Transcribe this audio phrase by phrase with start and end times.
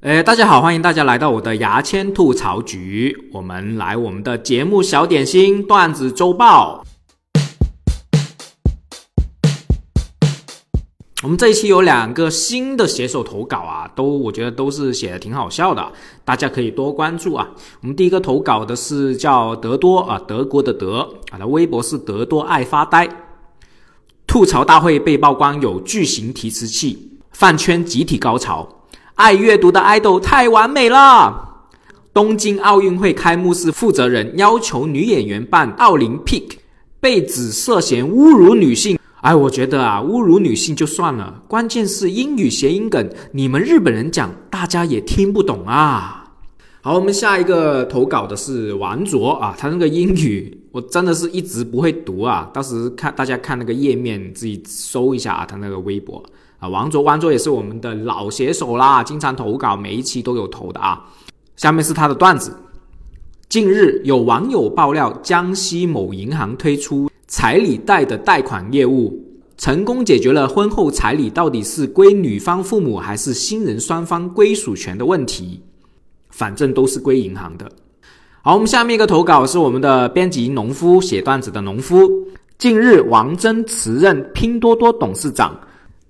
[0.00, 3.30] 呃，大家好，欢迎大家来到我的牙签吐槽局。
[3.32, 6.84] 我们来我们的节目小点心段子周报。
[11.24, 15.92] 我们这一期有两个新的写手投稿啊，都我觉得都是写的挺好笑的，
[16.24, 17.48] 大家可以多关注啊。
[17.80, 21.00] 我们第一个投稿的是叫德多啊，德国的德
[21.32, 23.08] 啊，他微博是德多爱发呆。
[24.28, 28.76] 吐槽大会被曝光有巨型提词器，饭圈集体高潮。
[29.18, 31.66] 爱阅读的爱豆太完美了。
[32.14, 36.56] 东京奥运会开幕式负责人要求女演员扮奥林匹克，
[37.00, 38.96] 被指涉嫌侮辱女性。
[39.20, 46.26] 哎，我觉得啊，侮辱女性就算了，关键是英语谐音梗，你们日本人讲，大家也听不懂啊。
[46.80, 56.24] 好，我们下一个投稿的是王卓啊，他那个英语我真的是一直不会读啊，到时看大家看那个页面自己搜一下啊，他那个微博。
[56.58, 61.04] 啊，王卓，王卓也是我们的老写手啦，经常投稿，每一期都有投的啊。
[61.56, 62.52] 下面是他的段子。
[63.48, 69.24] 近日有网友爆料，江西某银行推出彩礼贷的贷款业务，
[69.56, 75.62] 成功解决了婚后彩礼到底是归女方父母还是新人双方归属权的问题。
[76.30, 77.70] 反正都是归银行的。
[78.42, 82.10] 好，我们下面一个投稿是我们的编辑农夫写段子的农夫。
[82.58, 85.56] 近日，王峥辞任拼多多董事长。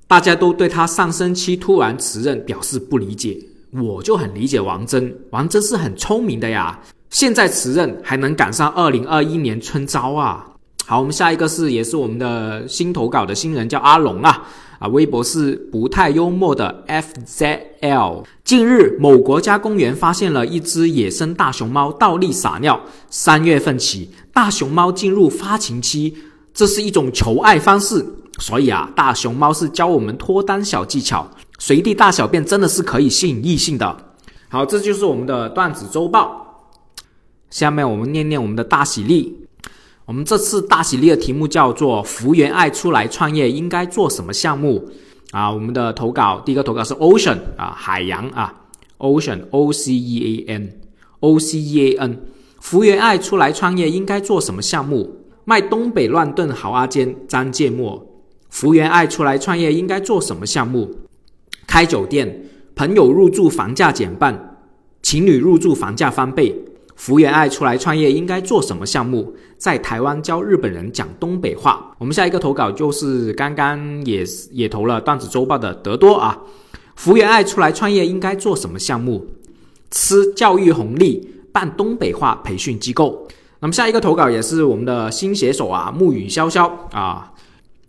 [0.09, 3.39] 大家都对他上升期突然辞任表示不理解，
[3.73, 10.47] 我就很理解王峥，王峥是很聪明的呀，现在辞任还能赶上二零二一年春招啊。
[10.87, 14.49] 好，我们下一个是也是我们的新投稿的新人叫阿龙啊，
[14.79, 18.25] 啊，微博是不太幽默的 FZL。
[18.43, 26.17] 近日，某国家公园发现了一只野生大熊猫倒立撒尿，三月份起，大熊猫进入发情期，
[26.55, 28.07] 这是一种求爱方式。
[28.39, 33.97] 所以啊，大熊猫是教我们脱单小技巧，随地大小便真的是可以吸引异性的。
[34.49, 36.71] 好，这就是我们的段子周报。
[37.51, 39.47] 下面我们念念我们的大喜力。
[40.05, 44.89] 我们这次大喜力的题目叫做“福原爱出来创业应该做什么项目”。
[45.33, 48.55] 啊，我们的投稿第一个投稿是 Ocean 啊，海洋啊
[48.99, 50.81] ，Ocean O C E A N
[51.21, 52.23] O C E A N。
[52.61, 55.17] 福原爱出来创业应该做什么项目？
[55.45, 58.08] 卖东北乱炖好阿坚张芥末。
[58.49, 60.91] 福原爱出来创业应该做什么项目？
[61.67, 62.45] 开酒店，
[62.75, 64.59] 朋友入住房价减半，
[65.03, 66.65] 情侣入住房价翻倍。
[66.97, 69.35] 福原爱出来创业应该做什么项目？
[69.57, 71.95] 在台湾教日本人讲东北话。
[71.99, 76.37] 我们下一个投稿就是刚刚也也投了段子周报的德多啊。
[76.97, 79.27] 福原爱出来创业应该做什么项目？
[79.91, 83.29] 吃教育红利，办东北话培训机构。
[83.61, 87.33] 那么下一个投稿也是我们的新写手啊，暮雨潇潇啊。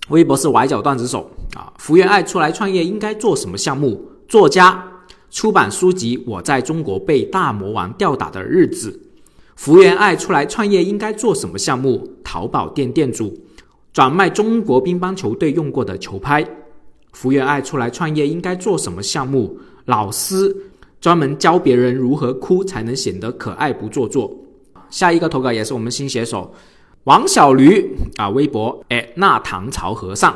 [0.09, 4.03] 微博是崴脚段子手啊，福原爱出来创业应该做什么项目？
[4.27, 4.83] 作家
[5.31, 8.91] 出版书籍《我在中国被大魔王吊打的日子》。
[9.55, 12.07] 福原爱出来创业应该做什么项目？
[12.23, 13.37] 淘宝店店主
[13.93, 16.47] 转卖中国乒乓球队用过的球拍。
[17.11, 19.57] 福原爱出来创业应该做什么项目？
[19.85, 20.55] 老师
[20.99, 24.35] 专门教别人如何哭才能显得可爱不做作。
[24.89, 26.51] 下一个投稿也是我们新写手。
[27.09, 30.31] 王小驴啊，微博哎，那唐朝和尚，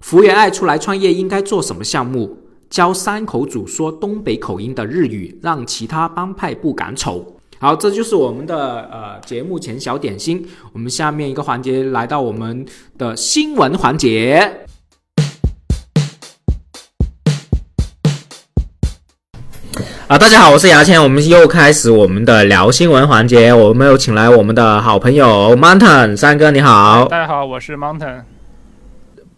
[0.00, 2.38] 福原爱出来创业应该做什么项目？
[2.70, 7.34] 教三口组说东北口音的日语，让其他帮派不敢瞅。
[7.58, 10.46] 好，这就是我们的呃节目前小点心。
[10.72, 12.64] 我们下面一个环节来到我们
[12.96, 14.63] 的新闻环节。
[20.14, 23.52] 啊，大家好，我是牙签，我们又开始我们的聊新闻环节。
[23.52, 27.08] 我们有请来我们的好朋友 Mountain 三哥，你好。
[27.08, 28.22] 大家好，我是 Mountain。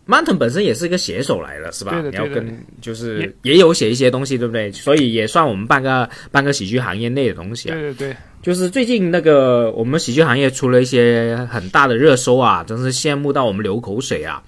[0.06, 1.92] Mountain 本身也是一个写手来了，是吧？
[1.92, 4.70] 对的，你要跟就是也有写一些东西，对不对？
[4.70, 7.72] 所以也算我们半个半个喜剧行业内的东西啊。
[7.72, 14.42] 对对对，就是最近那个我们喜剧行业出了一些很大的热搜啊，真是羡慕到我们流口水啊。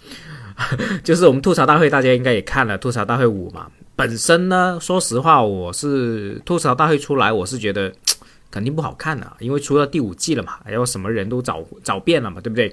[1.03, 3.69] 就是我们吐槽大会，大家应该也看了吐槽大会五嘛。
[3.98, 7.92] 本身呢，说实话，我是吐槽大会出来，我是觉得
[8.48, 12.72] 肯定不好看的，因为出了第五季了嘛，然后什么人都找找遍了嘛，对不对？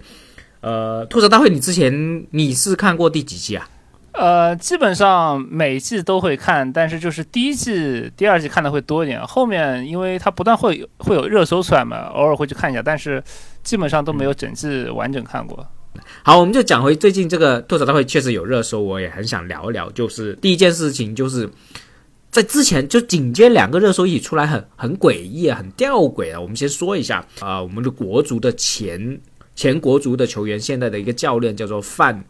[0.61, 3.67] 呃，吐槽大会，你之前你是看过第几季啊？
[4.11, 13.23] 呃，基本上每季都会看，但是就是第一季、第二季看的会多一点，后面因为它不断会会有热搜出来嘛，偶尔会去看一下，但是
[13.63, 15.67] 基本上都没有整季完整看过。
[16.23, 19.89] 好，我们就讲回最近这个吐槽大会确实有热搜，我也很想聊一聊。
[19.91, 21.49] 就是第一件事情，就是
[22.31, 26.39] 在之前就紧接两个热搜一起出来，很很诡异啊，很吊诡啊。
[26.39, 29.19] 我们先说一下啊，我们的国足的前
[29.55, 32.21] 前国足的球员，现在的一个教练叫做范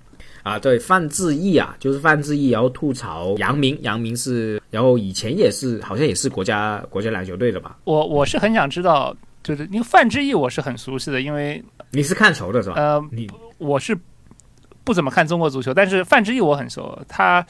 [0.44, 7.77] 啊，对，范志毅啊，就是范志毅，然后吐槽杨明，杨明是，然后以前也是，好像也是国家国家篮球队的吧？
[7.85, 12.75] 我我是很想知道，就是因为范志毅我是很熟悉的，因为你是看球的是吧？
[12.77, 13.27] 呃，你
[13.57, 13.98] 我是
[14.84, 17.46] 不怎么看中国足球，但是范志毅我很熟，他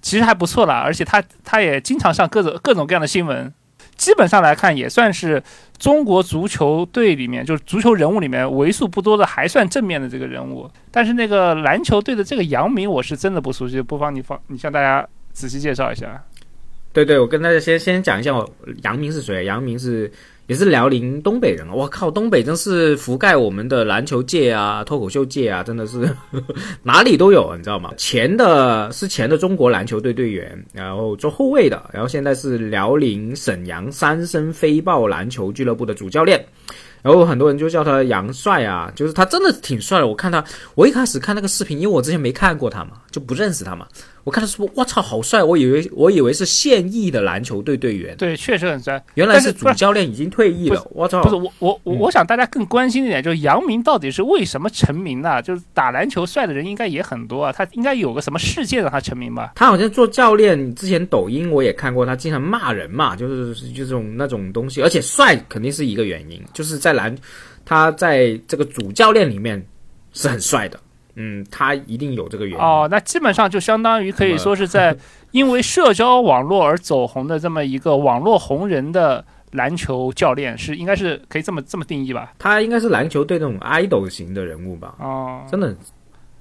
[0.00, 3.52] 其实还不错啦，而且他他也经常上各种各种各样的新闻，
[3.96, 5.42] 基本上来看也算是
[5.76, 10.70] 中国足球队里面就是足球人物里面为数不多的还算正面的这个人物。
[10.90, 16.24] 但是那个篮球队的这个杨明我是真的不熟悉，不妨你放你向大家仔细介绍一下。
[16.92, 18.50] 对对，我跟大家先先讲一下，我
[18.82, 19.44] 杨明是谁？
[19.44, 20.10] 杨明是
[20.48, 21.74] 也是辽宁东北人啊！
[21.74, 26.10] 我靠，东北真是覆盖我们的篮球界啊、脱口秀界啊，真的是
[26.82, 27.92] 哪里都有，你知道吗？
[27.98, 36.42] 前的是前的中国篮球队队员，然后做后卫的，然后现在是辽宁沈阳三生飞豹篮球俱乐部的主教练。
[37.00, 40.06] 然后很多人就叫他杨帅啊，就是他真的挺帅的。
[40.08, 40.42] 我看他，
[40.74, 43.86] 我一开始看那个视频，因为我之前没看过他嘛，就不认识他嘛。
[44.28, 45.42] 我看他说，我操，好帅！
[45.42, 49.02] 我以为我以为是现役的篮球队队员，对，确实很帅。
[49.14, 50.86] 原来是主教练已经退役了。
[50.90, 51.22] 我操！
[51.22, 55.40] 不是我我我我想大家更关心一点，就是杨明到底是为什么成名的？
[55.40, 59.52] 就是打篮球帅的人应该也很多啊，他应该有个什么事件让他成名吧？
[59.54, 64.82] 他好像做教练之前，抖音我也看过，他经常骂人嘛，就是就这种那种东西。
[64.82, 67.16] 而且帅肯定是一个原因，就是在篮，
[67.64, 69.64] 他在这个主教练里面
[70.12, 70.78] 是很帅的。
[71.20, 72.86] 嗯，他一定有这个原因哦。
[72.88, 74.96] 那基本上就相当于可以说是在
[75.32, 82.32] 因为社交网络而走红的这么一个网络红人的篮球教练，是应该是可以这么这么定义吧？
[82.38, 84.94] 他应该是篮球队那种 idol 型的人物吧？
[85.00, 85.76] 哦，真的，因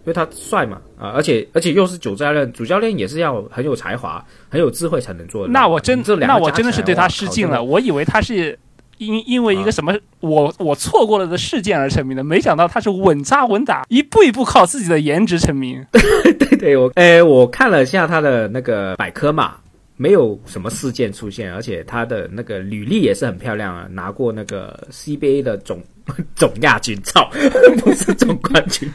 [0.06, 5.52] 为他帅嘛啊，而且而且又是主教练，主教练也是要很有才华、很有智慧才能做的。
[5.52, 8.58] 那我真这那我真的是对他失敬了，我以为他是。
[8.98, 15.86] 因因为一个什么我我错过了的事件而成名的，没想到他是稳扎稳打，一步一步靠自己的颜值成名。
[15.92, 19.56] 对对，我诶，我看了一下他的那个百科嘛，
[19.96, 25.82] 没有什么事件出现，而且他的那个履历也是很漂亮啊，拿过那个 CBA 的总
[26.36, 27.30] 总亚军，操，
[27.80, 28.92] 不是总冠军，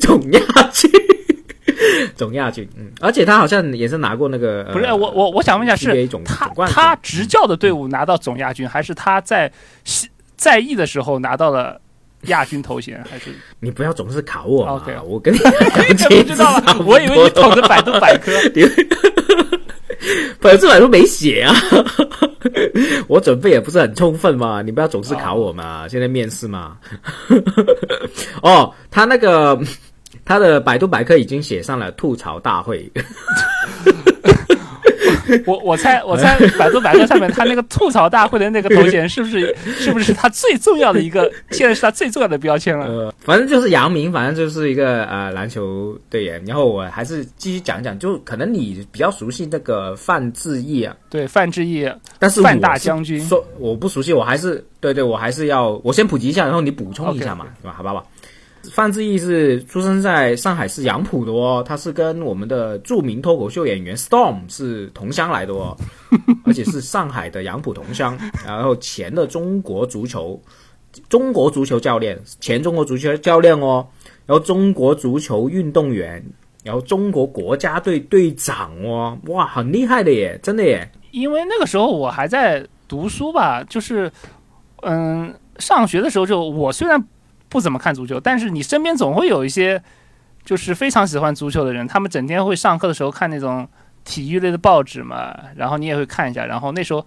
[0.00, 0.40] 总亚
[0.72, 0.90] 军。
[2.16, 9.50] 总亚军，嗯，而且他好像也是拿过那个，不是我我我想问一下，是他他执教的队伍拿到总亚军，还是他在
[10.36, 11.80] 在役的时候拿到了
[12.26, 13.02] 亚军头衔？
[13.10, 15.38] 还是你不要总是考我？OK，我跟你
[16.22, 18.32] 不知道了，我以为你懂得百度百科，
[20.40, 21.54] 百度百科没写啊，
[23.08, 26.76] 我准备也不是很充分嘛，你不要总是考我嘛，现在面试嘛，
[28.42, 29.58] 哦，他那个。
[30.24, 32.90] 他的百度百科已经写上了吐槽大会。
[35.46, 41.30] 我我猜我猜百度百科上面他那个吐槽大会的那个头衔是不是 是不是他最重要的一个？
[41.50, 42.86] 现在是他最重要的标签了。
[42.86, 46.42] 呃，反正就是杨明，反正就是一个呃篮球队员。
[46.46, 50.94] 然后我还是继续讲讲，就可能你比较熟悉那个范志毅啊。
[51.08, 57.74] 对，范志毅，但是范大将军说我不熟悉，我还是对对，我还是要我先普及一下，然后你补充一下嘛，对吧？
[57.74, 58.02] 好吧吧。
[58.72, 65.76] 范志毅是出生在上海市杨浦的哦，他是跟我们的著名脱口秀演员 Storm 是同乡来的哦，
[66.46, 68.18] 而且是上海的杨浦同乡。
[68.46, 70.40] 然后前的中国足球，
[71.08, 73.86] 中国足球教练，前中国足球教练哦，
[74.26, 76.24] 然后中国足球运动员，
[76.62, 80.90] 然后中国国家队队长哦，哇，很厉害的耶，真的耶。
[81.10, 84.10] 因为那个时候我还在读书吧，就是
[84.82, 87.04] 嗯，上学的时候就我虽然。
[87.54, 89.80] 不怎么看足球，但是你身边总会有一些
[90.44, 93.68] 就是非常喜欢足球的人，他们整天会上课的时候看那种
[94.02, 97.06] 体育类的报纸嘛，然后你也会看一下，然后那时候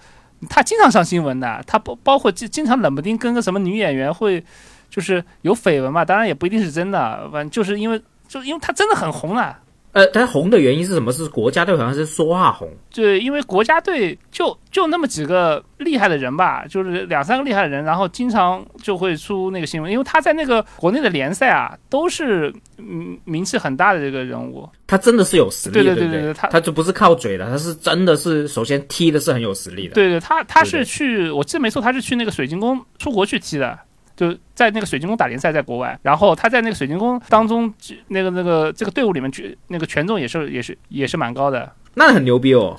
[0.50, 4.42] 他经常上新闻的，他包包括经经常冷不丁跟个什么女演员会
[4.90, 9.60] 就是有绯闻嘛，当然也不一定是真的，反正就是因为就因为他真的很红了。
[9.98, 11.12] 呃，他红的原因是什么？
[11.12, 12.70] 是国家队好像是说话红。
[12.94, 19.92] 对，因为国家队就就那么几个厉害的人吧，就是两三个厉害的人，然后经常就会出那个新闻。
[19.92, 24.70] 因为他在那个国内的联赛啊，都是嗯名气很大的这个人物。
[24.86, 29.96] 他真的是有实力，对对对对，他他就不是靠嘴的，他是真的是首先踢的是很有实力的。
[29.96, 33.80] 对对，他他是去，我记得没错，他是去那个水晶宫出国去踢的。
[34.18, 37.72] 就在那个水晶宫打联赛，在国外，然后他在那个水晶宫当中，
[38.08, 39.32] 那个那个这个队伍里面，
[39.68, 42.76] 那个权重也是也是也是蛮高的，那很牛逼哦。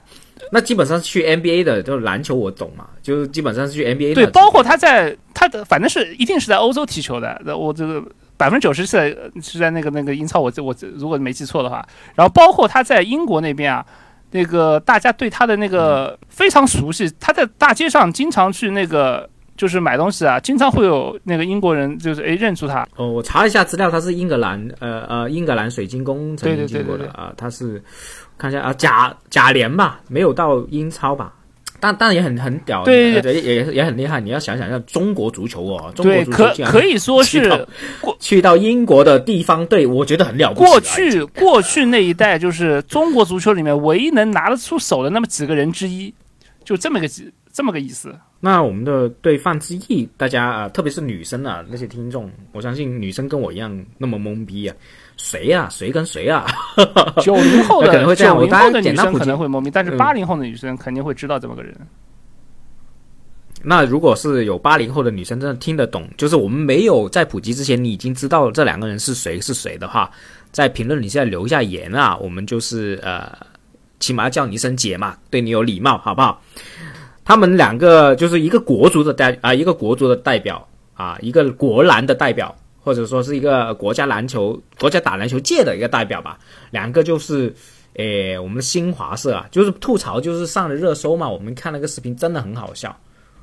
[0.50, 4.14] 那基本上是去 NBA 的，就是篮球我懂嘛，就基本上是去 NBA 的。
[4.14, 8.02] 对，包括他在他的反正是一定是在欧洲踢球的，我这个
[8.36, 13.86] 百分之九十是在是在那个那个英超，我我如果没记错的话，然后包括他在英国那边啊，
[14.32, 19.30] 那个大家对他的那个非常熟悉，他在大街上经常去那个。
[19.58, 22.86] 就是买东西啊，经常会有那个英国人就是哎认出他。
[22.96, 27.82] 哦，我查了一下资料，他是英格兰呃呃英格兰水晶宫曾经经过的啊，他是
[28.38, 31.34] 看一下啊甲甲联吧，没有到英超吧。
[31.80, 34.20] 但但也很很屌，对对也也也很厉害。
[34.20, 37.68] 你要想想，像中国足球哦，中国，可足球竟然可以说是去到
[38.18, 40.70] 去到英国的地方队，我觉得很了不起。
[40.70, 46.12] 过去过去那一代就是中国足球里面唯一能拿得出手的那么几个人之一，
[46.64, 48.14] 就这么个几这么个意思。
[48.38, 54.76] 那我们的对范志毅，大家啊、呃特别是女生啊，那些听众，我相信女生跟我一样那么懵逼啊，
[55.16, 56.46] 谁呀、谁跟谁啊？
[57.20, 61.76] 九零后的 可能会的这样我大概九零后的女生简单普及可能会懵逼，但是嗯八零后的女生肯定会知道这么个人。
[63.60, 70.08] 那如果是有八零后的女生真的听得懂，就是我们没有在普及之前，你已经知道这两个人是谁是谁的话，
[70.52, 73.36] 在评论里现在留一下言啊，我们就是呃，
[73.98, 76.40] 起码要叫你一声姐嘛，对你有礼貌，好不好？
[77.28, 86.38] 他们两个就是一个国足的代啊、一个国足的代表啊，一个国篮的代表，或者说是一个国家篮球国家打篮球界的一个代表吧。
[86.70, 87.54] 两个就是，
[87.96, 91.28] 诶，我们新华社啊，就是吐槽，就是上了热搜嘛。
[91.28, 92.96] 我们看那个视频真的很好笑，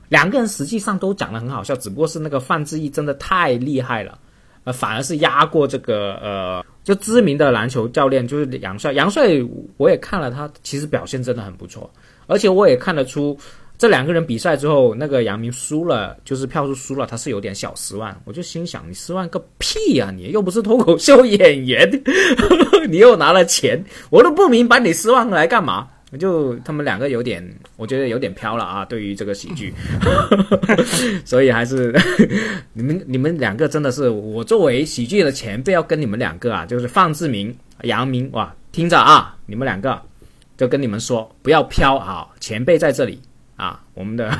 [0.10, 4.18] 两个人实际上都讲的很好笑，只不过是那个范志毅真的太厉害了，
[4.64, 8.94] 呃，反而是压过这个呃，就知名的篮球教练就是杨帅。
[8.94, 9.28] 杨帅
[9.78, 11.88] 我也看了他，其实表现真的很不错，
[12.26, 13.38] 而且我也看得出。
[13.78, 18.16] 这两个人比赛之后，那个杨明输了，就是票数输了，他是有点小失望。
[18.24, 21.90] 我就心想，你失望个屁呀、你又不是脱口秀演员，
[22.90, 25.88] 你又拿了钱，我都不明白你失望来干嘛。
[26.18, 27.44] 就他们两个有点，
[27.76, 28.86] 我觉得有点飘了啊。
[28.86, 29.74] 对于这个喜剧，
[31.26, 31.94] 所以还是
[32.72, 37.54] 你们你们两个真的是我作为喜剧的前辈，要跟你们两个啊，就是范志明、
[37.84, 40.02] 杨明哇，听着啊，你们两个
[40.56, 43.20] 就跟你们说，不要飘啊，前辈在这里。
[43.56, 44.38] 啊，我们的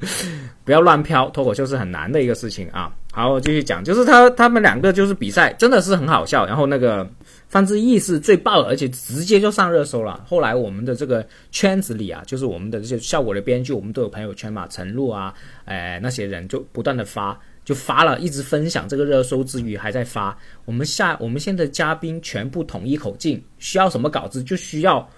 [0.64, 2.94] 不要乱飘，脱口秀是很难的一个事情啊。
[3.10, 7.08] 好，继续讲，就是他他们两个就是比赛真的是很好笑，然后那个
[7.48, 10.22] 范志毅是最爆的，而且直接就上热搜了。
[10.28, 15.34] 后来我们的这个圈子里啊，就是我们的这些效果的编剧，我们都有朋友圈嘛，陈露啊，
[15.64, 20.36] 哎那些人就不断的发，就发了，一直分享这个热搜之余还在发。
[20.66, 25.08] 我们下我们现在嘉宾全部统一口径，需要什么稿子就需要。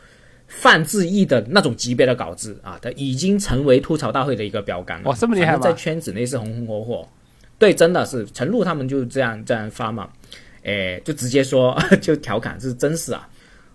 [0.52, 5.08] 范志毅的那种级别的稿子啊，他已经成为吐槽大会的一个标杆了。
[5.08, 7.08] 哇这么厉害吗在圈子内是红红火火。
[7.56, 10.10] 对，真的是陈露他们就这样这样发嘛，
[10.64, 13.28] 诶，就直接说 就调侃是真是啊。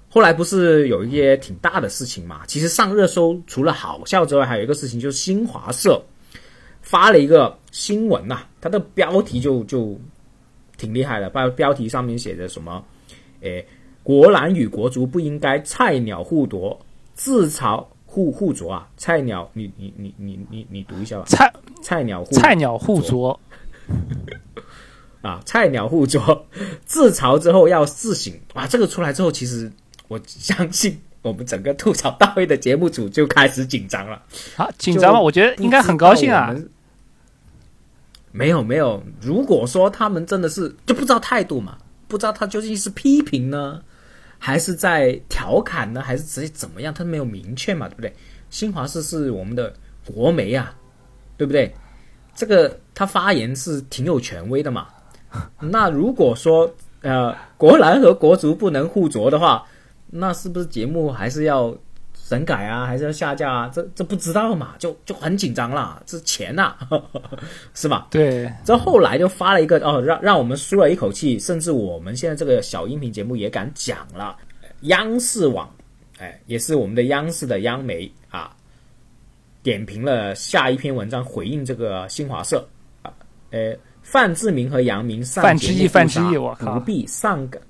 [0.09, 2.41] 后来不是有一些挺大的事情嘛？
[2.45, 6.01] 其实上热搜除了好笑之外，还有一个事情就是新华社
[6.81, 9.97] 发了一个新闻呐、它的标题就就
[10.77, 12.83] 挺厉害的，标标题上面写着什么，
[13.41, 13.65] 诶。
[14.05, 16.79] 国篮与国足不应该菜鸟互夺，
[17.15, 18.87] 自嘲互互啄啊！
[18.95, 21.25] 菜鸟，你你你你你你读一下吧。
[21.25, 23.39] 菜菜鸟互菜鸟互啄，
[25.23, 26.45] 啊，菜鸟互啄，
[26.85, 28.67] 自嘲之后要自省啊！
[28.67, 29.71] 这个出来之后，其实
[30.07, 34.21] 我相信我们整个吐槽大会的节目组就开始紧张了。
[34.55, 35.19] 啊，紧张吗？
[35.19, 36.55] 我觉得应该很高兴啊。
[38.31, 43.81] 没有没有，如果说他们真的是就不知道态度嘛，不知道他究竟是批评呢，
[44.45, 46.93] 还是在调侃呢，还是直接怎么样？
[46.93, 48.13] 他没有明确嘛，对不对？
[48.51, 49.73] 新华社是我们的
[50.05, 50.71] 国媒啊，
[51.35, 51.73] 对不对？
[52.35, 54.85] 这个他发言是挺有权威的嘛。
[55.59, 56.71] 那如果说
[57.01, 59.65] 呃国篮和国足不能互啄的话，
[60.11, 61.75] 那是不是节目还是要
[62.27, 63.71] 审改啊，还是要下架啊？
[63.71, 66.75] 这这不知道嘛，就就很紧张啦，这钱呐、
[67.75, 68.07] 是吧？
[68.09, 74.35] 对，这后来就发了一个哦，让让我们舒了一口气，甚至我们现在这个小音频节目也敢讲了。
[74.81, 75.69] 央视网，
[76.17, 78.55] 哎，也是我们的央视的央媒啊，
[79.61, 82.67] 点评了下一篇文章回应这个新华社
[83.03, 83.13] 啊，
[83.51, 87.61] 呃，范志明和杨明上范志毅范志毅我靠不必上个。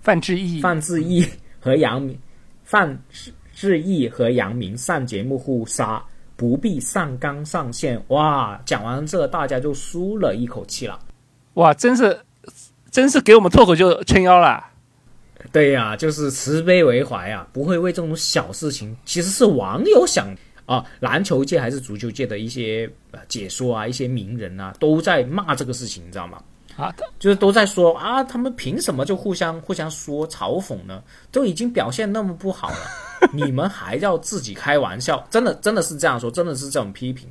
[0.00, 1.26] 范志毅，范志毅
[1.58, 2.16] 和杨明，
[2.62, 3.32] 范志
[3.68, 6.02] 毅和杨明上节目互杀，
[6.36, 8.02] 不必上纲上线。
[8.08, 10.98] 哇，讲完这大家就舒了一口气了。
[11.54, 12.18] 哇，真是
[12.90, 14.64] 真是给我们脱口秀撑腰了。
[15.52, 20.34] 对呀、就是慈悲为怀啊，不会为这种小事情，其实是网友想
[20.66, 26.42] 啊，篮球界还是足球界的一些呃解说啊，一些名人啊，都在骂这个事情，你知道吗？
[26.80, 31.02] 啊，就是都在说啊，他们凭什么就互相互相说嘲讽呢？
[31.30, 32.76] 都已经表现那么不好了，
[33.32, 35.26] 你们还要自己开玩笑？
[35.30, 37.28] 真的真的是这样说，真的是这种批评。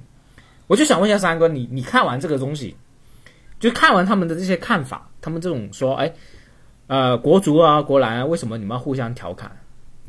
[0.68, 2.76] 我就想问一下三哥，你你看完这个东西，
[3.60, 6.14] 就看完他们的这些看法，他们这种说，哎，
[6.88, 9.52] 呃，国足啊、国篮啊，为什么你们要互相调侃？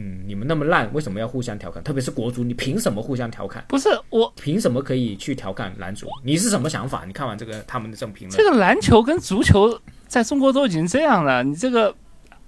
[0.03, 1.83] 嗯，你们那么烂，为什么要互相调侃？
[1.83, 3.63] 特别是国足，你凭什么互相调侃？
[3.69, 6.09] 不是我凭什么可以去调侃男足？
[6.25, 7.05] 你是什么想法？
[7.07, 9.79] 你看完这个他们的这种评论，这个篮球跟足球
[10.09, 11.95] 在中国都已经这样了，你这个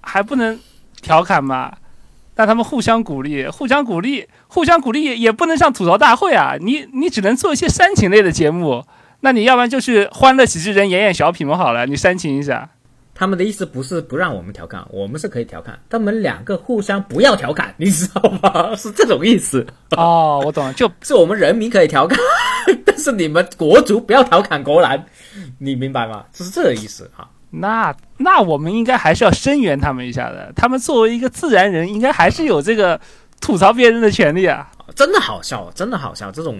[0.00, 0.58] 还不能
[1.02, 1.76] 调侃吗？
[2.34, 6.54] 让他们互相鼓励，互相鼓励，互相鼓励也也不能上吐槽大会啊！
[6.58, 8.82] 你你只能做一些煽情类的节目，
[9.20, 12.70] 那你要不然就去欢乐喜剧人演演小品嘛好了，你煽情一下。
[13.14, 18.74] 他们的意思不是不让我们调侃，我们是可以调侃，他们两个互相不要调侃，你知道吗？
[18.76, 19.66] 是这种意思。
[19.96, 22.18] 哦，我懂了，就 是我们人民可以调侃，
[22.84, 25.04] 但是你们国足不要调侃国篮，
[25.58, 26.24] 你明白吗？
[26.32, 27.28] 就是这个意思啊。
[27.54, 30.50] 那那我们应该还是要声援他们一下的。
[30.56, 32.98] 他们作为一个自然人，应该还是有这个
[33.42, 34.70] 吐槽别人的权利啊。
[34.96, 36.30] 真的好笑，真的好笑。
[36.30, 36.58] 这种，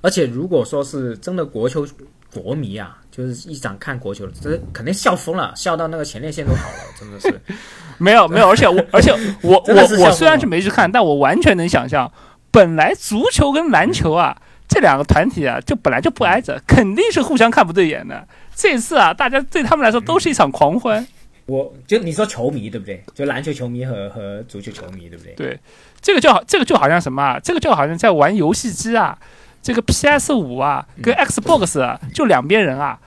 [0.00, 1.84] 而且如果说是真的国球
[2.32, 7.40] 国迷啊，就是一场看国球的，这肯定笑疯了，笑到那个前列腺都好了，真的是。
[7.98, 12.10] 没有没有，而且我 而且我我我虽然是没去看，但我完全能想象，
[12.50, 18.26] 本来足球跟篮球啊这两个团体啊，就本来就不挨着，肯定是互相看不对眼的。
[18.56, 21.06] 这次啊，大家对他们来说都是一场狂欢。
[21.46, 23.02] 我就你说球迷对不对？
[23.14, 25.34] 就篮球球迷和和足球球迷对不对？
[25.34, 25.60] 对，
[26.00, 27.38] 这个就好，这个就好像什么啊？
[27.42, 29.18] 这个就好像在玩游戏机啊，
[29.62, 32.98] 这个 PS 五啊跟 Xbox 啊，就两边人啊，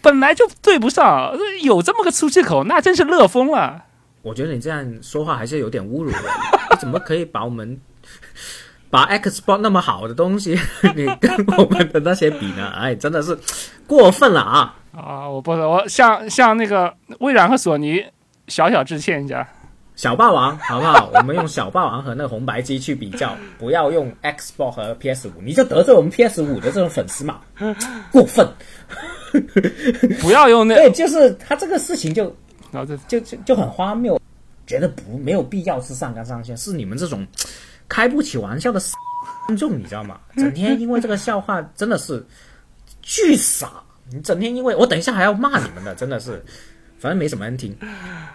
[0.00, 3.84] 本来就对不上，有这么个出气口，那真是乐疯了。
[4.22, 6.18] 我觉得你这样说话还是有点侮辱的，
[6.70, 7.78] 你怎么可以把我们？
[8.90, 10.56] 把 Xbox 那么好的东西，
[10.94, 12.68] 你跟我们的那些比呢？
[12.76, 13.36] 哎，真的是
[13.88, 14.76] 过分了啊！
[14.96, 18.04] 啊，我不我向向那个微软和索尼
[18.46, 19.48] 小小致歉一下。
[19.96, 21.10] 小霸王，好不好？
[21.14, 27.40] 我们用小霸王和那个红白机去比较，不要用 Xbox 和 PS 五，你就得罪我们 PS 五的这种粉丝嘛？
[28.10, 28.46] 过分！
[30.20, 32.24] 不要用那， 对，就是他这个事情就，
[32.70, 34.20] 然后就就就很荒谬，
[34.66, 37.26] 觉得不没有必要是上纲上线，是你们这种。
[37.86, 38.80] 开不起玩笑的
[39.46, 40.18] 观 众，你知道吗？
[40.38, 42.24] 整天因为这个笑话真的是
[43.02, 43.74] 巨傻。
[44.10, 46.42] 你整天因为我等一下还要骂你们的，真的是，
[46.98, 47.76] 反正没什么人听，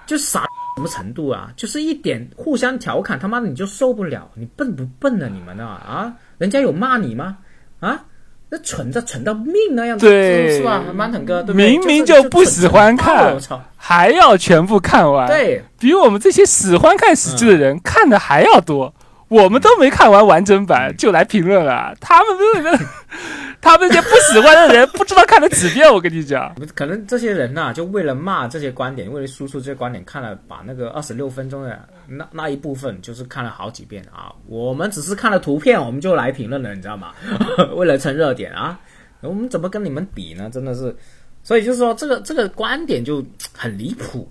[0.05, 0.45] 就傻
[0.79, 1.51] 什么程度啊？
[1.57, 4.29] 就是一点互相调侃，他妈的你就受不了？
[4.36, 5.29] 你笨不笨啊？
[5.29, 6.13] 你们啊啊？
[6.38, 7.38] 人家有骂你吗？
[7.81, 8.05] 啊？
[8.51, 10.82] 那蠢的蠢到命那样子，是吧？
[10.95, 13.38] 满腾哥对，明明就不喜欢看，
[13.75, 18.91] 还要全部看完，对比我们这些喜欢看喜剧的人看的还要多。
[19.29, 22.79] 我们都没看完完整版就来评论了，他们这个，
[23.61, 25.87] 他们这些不喜欢的人不知道看了几遍。
[25.87, 34.33] 我跟你讲，可能这些人呐，就为了骂这些观点，为了输出这些观点，看了把那个二十六分钟的那那一部分，就是看了好几遍啊。
[34.47, 37.13] 我们只是看了图片，我们就来评论了，你知道吗？
[37.77, 38.79] 为了蹭热点啊，
[39.21, 40.49] 我们怎么跟你们比呢？
[40.51, 40.95] 真的是，
[41.43, 43.23] 所以就是说，这个这个观点就
[43.55, 44.27] 很离谱，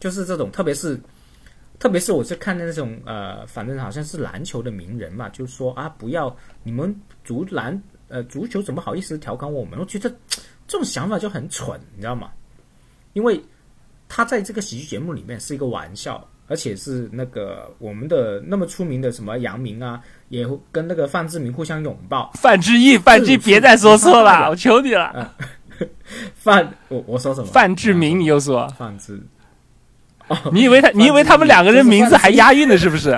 [0.00, 0.98] 就是这种，特别是。
[1.78, 9.78] 特别是我是看那种呃，反正好像是篮球的名人嘛，就说啊，不要你们足篮呃足球怎么好意思调侃我们？
[9.78, 10.10] 我觉得
[10.66, 12.30] 这种想法就很蠢，你知道吗？
[13.12, 13.40] 因为
[14.08, 22.32] 他在这个喜剧节目里面是一个玩笑，而且是那个我们的那么出名的什么杨明啊，也跟那个范志明互相拥抱。
[22.34, 25.34] 范志毅，范志别再说错了，我求你了。
[26.34, 27.46] 范，我我说什么？
[27.46, 29.20] 范志明，你又说范志。
[30.52, 30.90] 你以为他？
[30.96, 32.76] 你以为他们两个人名字 还押韵呢？
[32.76, 33.16] 是不是？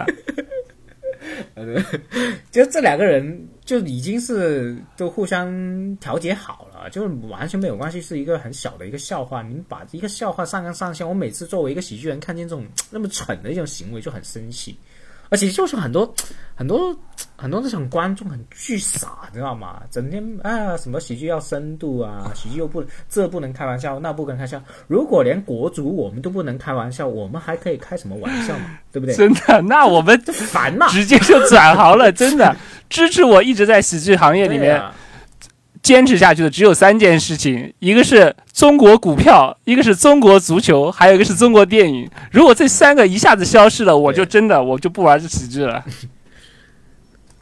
[2.50, 9.42] 就这两个人就已经是都互相调节好了，就完全没有关系，是一个很小的一个笑话。
[9.42, 14.76] 你们把一个笑话上纲上线，我每次作为一个喜剧人看见这种那么蠢的一种行为就很生气。
[15.30, 16.12] 而且就是很多
[16.54, 16.94] 很多
[17.36, 19.80] 很多那种观众很巨傻，知道吗？
[19.90, 24.62] 整天啊，什么喜剧要深度啊，喜剧又不这不能开玩笑，那不能开玩笑。
[24.86, 28.78] 如果连国足我们都不能开玩笑，我们还可以开什么玩笑嘛？
[28.92, 29.14] 对不对？
[29.14, 32.12] 真的，那我们烦嘛，直接就转行了。
[32.12, 32.54] 真的，
[32.90, 34.82] 支持我一直在喜剧行业里面。
[35.82, 42.08] 坚持下去的只有三件事情，一个是中国股票，一个是中国足球，还有一个是中国电影。
[42.30, 45.84] 如果这三个一下子消失了，我就真的我就不玩这喜剧了。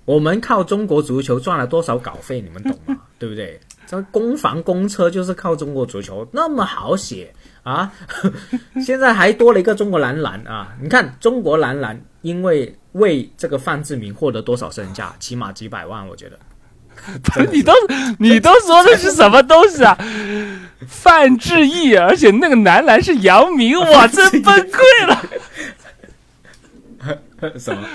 [0.05, 2.96] 我们靠中国足球赚了多少稿费，你们懂吗？
[3.18, 3.61] 对不对？
[3.87, 7.92] 这攻防公车就是靠中国足球，那么好写啊！
[8.85, 10.74] 现在还多了一个中国男篮啊！
[10.81, 16.38] 你看中国男篮，因为为这个范志明获得多少身价，起码几百万，我觉得。
[17.53, 17.73] 你都
[18.18, 19.97] 你都说的是什么东西啊？
[20.87, 25.23] 范志毅，而且那个男篮是姚明， 我真崩溃了。
[27.59, 27.87] 什么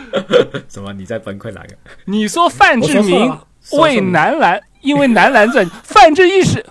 [0.70, 0.94] 什么？
[0.94, 1.70] 你在崩溃哪个？
[2.06, 3.38] 你说范志明
[3.74, 5.70] 为男篮，因为男篮赚。
[5.84, 6.66] 范志毅是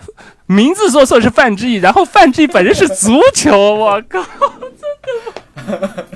[0.46, 4.22] 名字说错是范志毅，然后范志毅本人是足球，我靠，
[4.60, 6.06] 真的。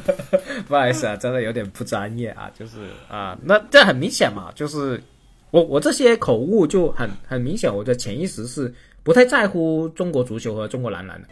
[0.67, 2.73] 不好意思啊，真的有点不专业啊，就是
[3.09, 5.03] 啊，那这很明显嘛，就是
[5.51, 11.29] 我我这些口误就很很明显，我的潜意识是不太在乎中国足球和中国男篮的。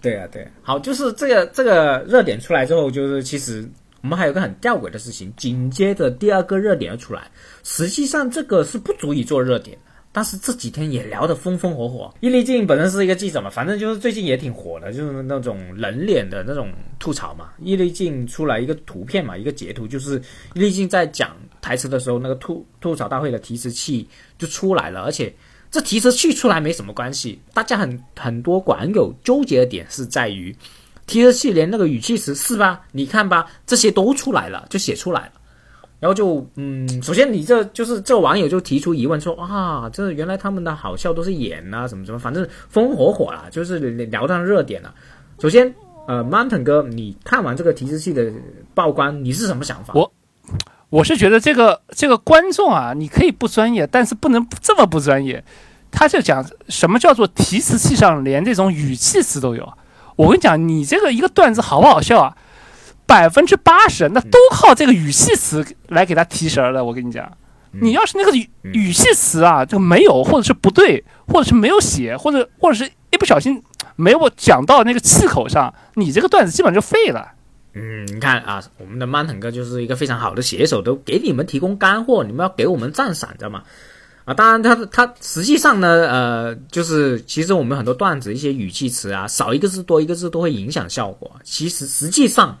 [0.00, 3.68] 对啊，对，好，就是这个这个热点出来之后，就是其实
[4.02, 7.30] 我们还有个很吊诡的事情，紧接着第二个热点要出来，
[7.62, 9.76] 实际上这个是不足以做热点。
[10.16, 12.14] 但是这几天也聊得风风火火。
[12.20, 17.50] 易立竞本身是一个记者嘛，反正就是最近也挺火的，就是那种冷脸的那种吐槽嘛。
[17.58, 20.22] 易立竞出来一个图片嘛，一个截图，就是
[20.54, 25.34] 易立竞在讲台词的时候，那个吐吐槽大会的提词器就出来了，而且
[25.70, 30.54] 这提词器出来没什么关系，大家很很多网友纠结的点是在于
[31.06, 32.82] 提词器连那个语气词是吧？
[32.92, 35.32] 你看吧，这些都出来了，就写出来了。
[36.00, 44.94] 然后就嗯，首先你这就是这网友就提出疑问说啊，这原来他们的好笑都是演啊，什么什么，反正风火火了，就是聊到热点了。
[45.40, 45.74] 首先，
[46.06, 48.30] 呃，Mountain 哥，你看完这个提示器的
[48.74, 49.94] 曝光，你是什么想法？
[49.94, 50.12] 我
[50.94, 55.42] 我是觉得这个这个观众啊，你可以不专业，但是不能这么不专业。
[55.90, 59.72] 他就讲什么叫做提词器上连这种语气词都有。
[60.14, 62.36] 我跟你讲，你这个一个段子好不好笑啊？
[63.06, 66.84] 百分之八十，那都靠这个语气词来给他提神的。
[66.84, 67.28] 我跟你讲，
[67.72, 73.60] 你要是那个语语气词啊，这个没有，或者是不对，或者是没有写，或者或者是一不小心
[73.96, 77.32] 没有讲到那个气口上，你这个段子基本上就废了。
[77.74, 83.62] 嗯，你看啊，我们的曼腾哥就是一个非常好的写手，都给你们提供干货，你们要给我们赞赏，知道吗？
[84.24, 91.30] 啊，当然他他实际上呢，呃，就是其实我们很多段子一些语气词啊，少一个字多一个字都会影响效果。
[91.42, 92.58] 其实实际上。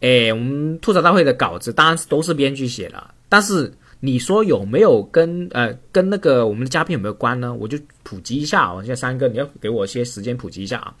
[0.00, 7.54] 哎，我们吐槽大会的稿子当然是都是编剧写的，但是你说有没有跟呃跟那个我们的嘉宾有没有关呢？
[7.54, 10.92] 我就普及一下啊，现在三个你要给我些时间普及一下啊。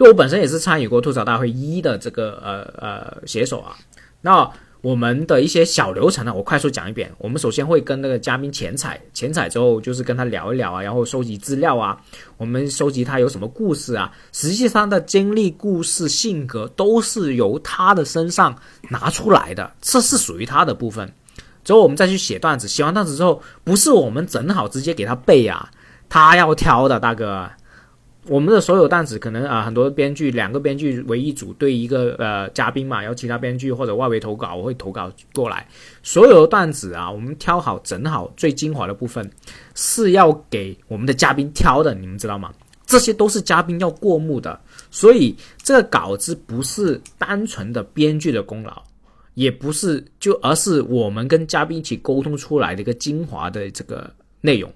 [0.00, 3.76] 就我本身也是参与过吐槽大会一的这个呃呃写手啊，
[4.22, 4.50] 那。
[4.82, 7.12] 我们的一些小流程呢，我快速讲一遍。
[7.18, 12.00] 我们首先会跟那个嘉宾浅采，浅采之后就是跟他聊一聊啊，然后收集资料啊。
[12.38, 18.56] 我们收集他有什么故事啊，实际上的经历、故事、性格都是由他的身上
[18.88, 21.12] 拿出来的，这是属于他的部分。
[21.62, 25.68] 之后我们再去写段子，写完段子之后，不是我们整好直接给他背啊，
[26.08, 27.46] 他要挑的，大哥。
[28.26, 35.66] 我们的所有段子可能啊，很多编剧两个编剧为一组对一个呃嘉宾嘛，然后其他编剧或者外围投稿，我会投稿过来。
[36.02, 39.28] 所有的段子啊，我们挑好整好最精华的部分，
[39.74, 42.52] 是要给我们的嘉宾挑的，你们知道吗？
[42.84, 48.82] 这些都是嘉宾要过目的，所以这个稿子不是单纯的编剧的功劳，
[49.32, 54.70] 也不是就而是我们跟嘉宾一起沟通出来的一个精华的这个内容。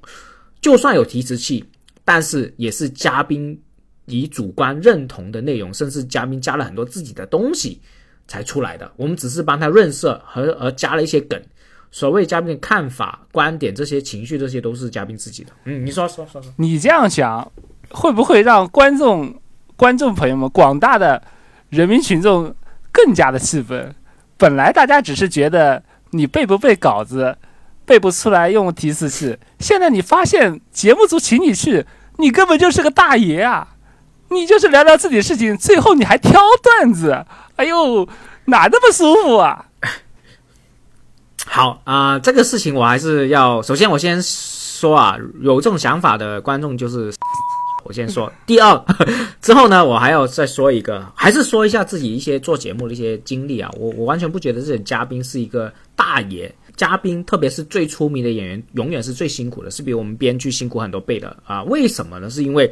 [0.62, 1.62] 就算有提词器。
[2.04, 3.58] 但是也是嘉宾
[4.04, 7.80] 以主观认同的内容，甚至嘉宾加了很多自己的东西
[8.28, 8.92] 才出来的。
[8.96, 11.42] 我们只是帮他润色和而加了一些梗。
[11.90, 15.52] 所谓嘉宾的看法、观点这些情绪，这些都是嘉宾自己的。
[15.64, 16.52] 嗯，你说说说说。
[16.56, 17.50] 你这样讲，
[17.88, 19.34] 会不会让观众、
[19.76, 21.22] 观众朋友们、广大的
[21.70, 22.54] 人民群众
[22.92, 23.94] 更加的气愤？
[24.36, 27.36] 本来大家只是觉得你背不背稿子。
[27.86, 31.84] 背不出来用提示器，现在你发现节目组请你去，
[32.18, 33.68] 你根本就是个大爷啊！
[34.30, 37.24] 你就是聊聊自己的事情，最后你还挑段子，
[37.56, 38.08] 哎呦，
[38.46, 39.66] 哪那么舒服啊？
[41.46, 47.12] 好啊，这个事情我还是要首先我先说啊，有这种想法的观众就是
[47.84, 48.32] 我先说。
[48.46, 48.84] 第二
[49.42, 53.70] 之后呢，我还要再说一个，还是说一下自己一些做节目的一些经历啊。
[53.78, 56.52] 我我完全不觉得这种嘉宾是一个大爷。
[56.76, 61.62] 嘉宾，特别是最出名的演员，永远是最辛苦的，是比我们编剧辛苦很多倍的啊！
[61.64, 62.28] 为什么呢？
[62.28, 62.70] 是因为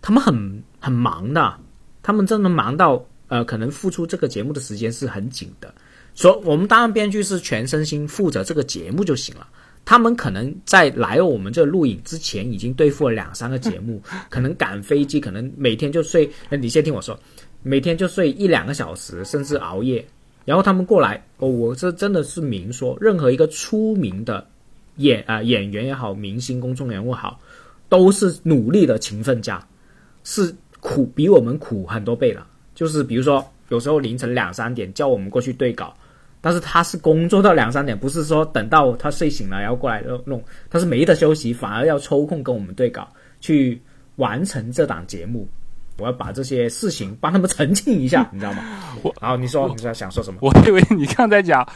[0.00, 1.58] 他们很很忙的，
[2.02, 5.74] 他们真的忙到呃，可能付出这个节目的时间是很紧的。
[6.14, 9.48] 所我们当然编剧是全身心负责这个节目就行了。
[9.84, 16.30] 他们可能在来我们这录影之前，已经对付了两三个节目，可能赶飞机，可能每天就睡。
[16.50, 17.18] 你先听我说，
[17.62, 20.02] 每天就睡一两个小时，甚至熬夜。
[20.44, 24.46] 然后他们过来哦，我这真的是明说，任何一个出名的
[24.96, 27.40] 演啊演员也好，明星公众人物好，
[27.88, 29.66] 都是努力的勤奋家，
[30.22, 32.46] 是苦比我们苦很多倍了。
[32.74, 35.94] 就是比如说，有时候凌晨两三点叫我们过去对稿，
[36.40, 43.08] 但是他是工作到两三点，不是说等到他睡醒了然后过来弄弄，他是没得休息，反而要抽空跟我们对稿，
[43.40, 43.80] 去
[44.16, 45.48] 完成这档节目。
[45.98, 48.62] 我要把这些事情帮他们澄清一下，你知道吗？
[49.02, 50.38] 我然后，你说，你说想说什么？
[50.42, 51.66] 我以为你刚才讲，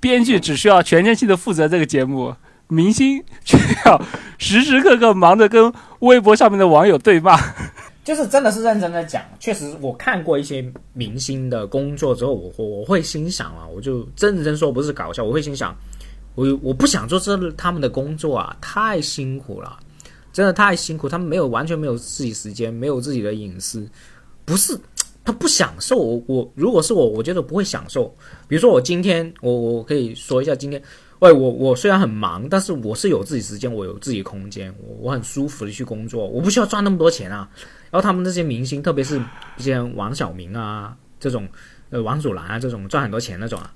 [0.00, 2.34] 编剧只需要全天性的负责这个节目，
[2.68, 3.56] 明星却
[3.86, 4.00] 要
[4.38, 7.38] 时时刻刻忙着跟微博上面的网友对骂。
[8.04, 15.72] 就是真的是认真的讲，确实我看过一些明星的工作之后，我我我会心想啊，我就认真说不是搞笑，我会心想，
[16.34, 19.78] 我我不想做这他们的工作啊，太辛苦了，
[20.32, 23.86] 真的太辛苦，他们没有完全没有自己时间，没有自己的隐私，
[24.44, 24.78] 不是
[25.24, 28.12] 他不享受，我我如果是我，我觉得不会享受。
[28.48, 30.82] 比如说我今天我我可以说一下今天。
[31.22, 37.48] 喂，我我虽然很忙，但是我是有自己时间，我有自己空间，我我很舒服的去工作，我不需要赚那么多钱啊。
[37.92, 39.22] 然后他们这些明星，特别是
[39.56, 41.48] 一些王小明啊这种，
[41.90, 43.72] 呃王祖蓝啊这种赚很多钱那种啊，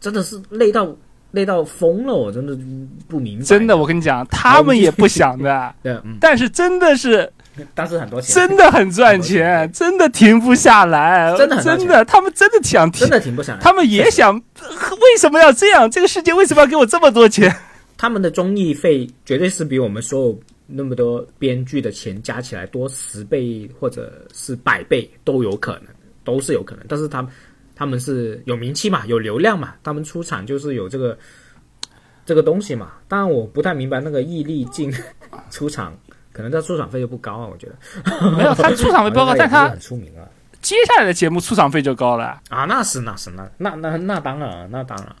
[0.00, 0.96] 真的是累到
[1.36, 2.58] 累到疯了，我真的
[3.06, 3.44] 不明白。
[3.44, 7.30] 真的，我跟你讲，他们也不想的， 对，但是真的是。
[7.74, 13.60] 但是很多钱真的很赚钱，真的停不下来，真的真的，他们真的想停，真的停不下来。
[13.60, 15.90] 他们也想，为什么要这样？
[15.90, 17.50] 这个世界为什么要给我这么多钱？
[17.96, 25.84] 他们的综艺费绝对是比我们所有那么多编剧的钱加起来多十倍或者是百倍都有可能，
[26.24, 26.84] 都是有可能。
[26.86, 27.32] 但是他们
[27.76, 31.16] 他们是有名气嘛，有流量嘛，他们出场就是有这个
[32.24, 32.94] 这个东西嘛。
[33.06, 34.92] 当然，我不太明白那个易立竞
[35.50, 35.96] 出场。
[36.32, 40.28] 可能他出场费就不高啊，我觉得没有他出场费不高， 但他很出名啊。
[40.60, 45.16] 接下来的节目出场费就高了啊，那是那是那那那那当然那当然，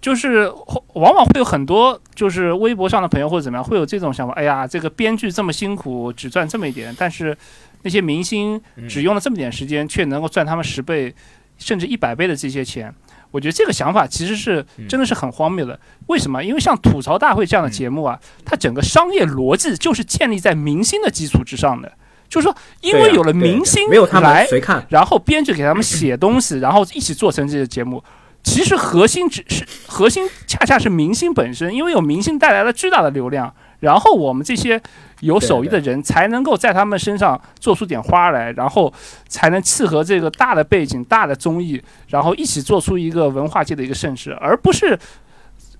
[0.00, 0.50] 就是
[0.94, 7.36] 往往会有很多就是微博上的朋友或者怎么样会有这种想法，哎呀，这个编剧这么辛苦，只赚这么一点，但是
[7.82, 11.14] 那些明星只用了这么点时间，却能够赚他们十倍
[11.58, 12.94] 甚至一百倍的这些钱。
[13.32, 15.78] 我觉得这个想法其实是真的是很荒谬的。
[16.06, 16.42] 为什么？
[16.42, 21.92] 因为像吐槽大会这样的节目啊，它整个商业逻辑就是建立在明星的基础之上的。
[22.28, 28.02] 就是说，因为有了明星没有他们谁看，然后编剧给他们写东西，然后一起做成这些节目。
[28.42, 33.52] 其实核心只是核心，恰恰是明星本身，因为有明星带来了巨大的流量。
[33.80, 34.80] 然后我们这些
[35.20, 38.92] 有手艺的人才能够在他们身上做出点花来，然后
[39.28, 44.98] 才能契合这个大的背景、大的综艺，然后一起做出一个文化界的一个盛世，而不是，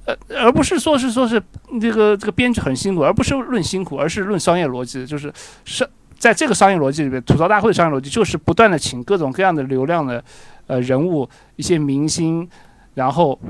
[0.05, 1.43] 呃，而不是说是说是
[1.81, 5.33] 这个这个编剧很辛苦，而不是论辛苦，而是论商业逻辑，就是
[5.65, 10.23] 商在这个商业逻辑里面，吐槽大会的商业逻辑就是不断的请各种各样的流量的
[10.67, 12.49] 呃人物、一些明星，
[12.95, 13.41] 然后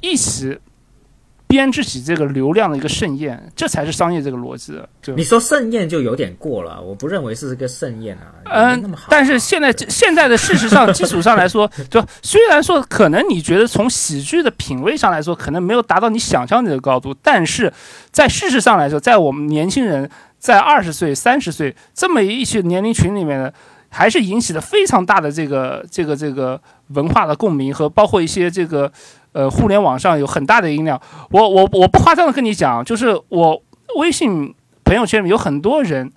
[0.00, 0.58] 一起。
[1.50, 4.80] 编织起这个流量的一个盛宴，这才是商业这个逻辑。
[5.16, 8.30] 你说盛宴就有点过了，我不认为是个盛宴啊。
[8.44, 17.72] 嗯，但是现在现在的事实上基础上来说， 就虽然说可能你觉得从喜剧的品味上来说，可能没有达到你想象的高度，但是
[18.12, 20.08] 在事实上来说，在我们年轻人
[20.38, 23.52] 在二十岁、三十岁这么一些年龄群里面呢，
[23.88, 26.60] 还是引起了非常大的这个这个这个
[26.90, 28.92] 文化的共鸣和包括一些这个。
[29.32, 33.62] 呃，互联网上有很大的音量，我我我不夸张的跟你讲，就是我
[33.96, 36.10] 微信朋友圈里有很多人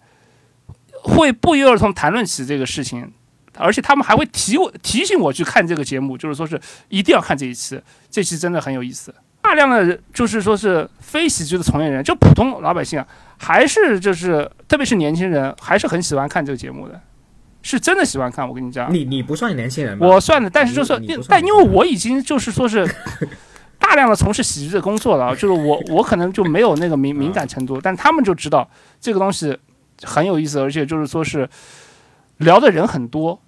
[1.03, 3.11] 会不约而同谈论起这个事情，
[3.57, 9.13] 而且他们还会提我提醒我去看这个节目，就是说是一定要看这一期，这期真的很有意思。
[9.41, 16.99] 大量的就是说是非喜剧的从业人，就普通老百姓啊，还是就是特别是年轻人，还是很喜欢看这个节目的。
[17.63, 18.93] 是真的喜欢看，我跟你讲。
[18.93, 22.87] 你你不算年轻人我算的，但是就是，但因为我已经就是说是
[23.79, 29.57] 大量的从事喜剧的工作了，就是我我可能就没有那个敏敏感程度，但他们就知道这个东西
[30.03, 31.49] 很有意思，而且就是说是
[32.37, 33.41] 聊的人很多，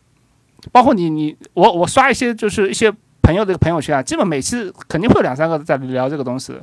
[0.71, 6.53] 包括你你我我刷一些就是一些朋友的朋友圈啊，基本每次肯定会有两三个在聊这个东西。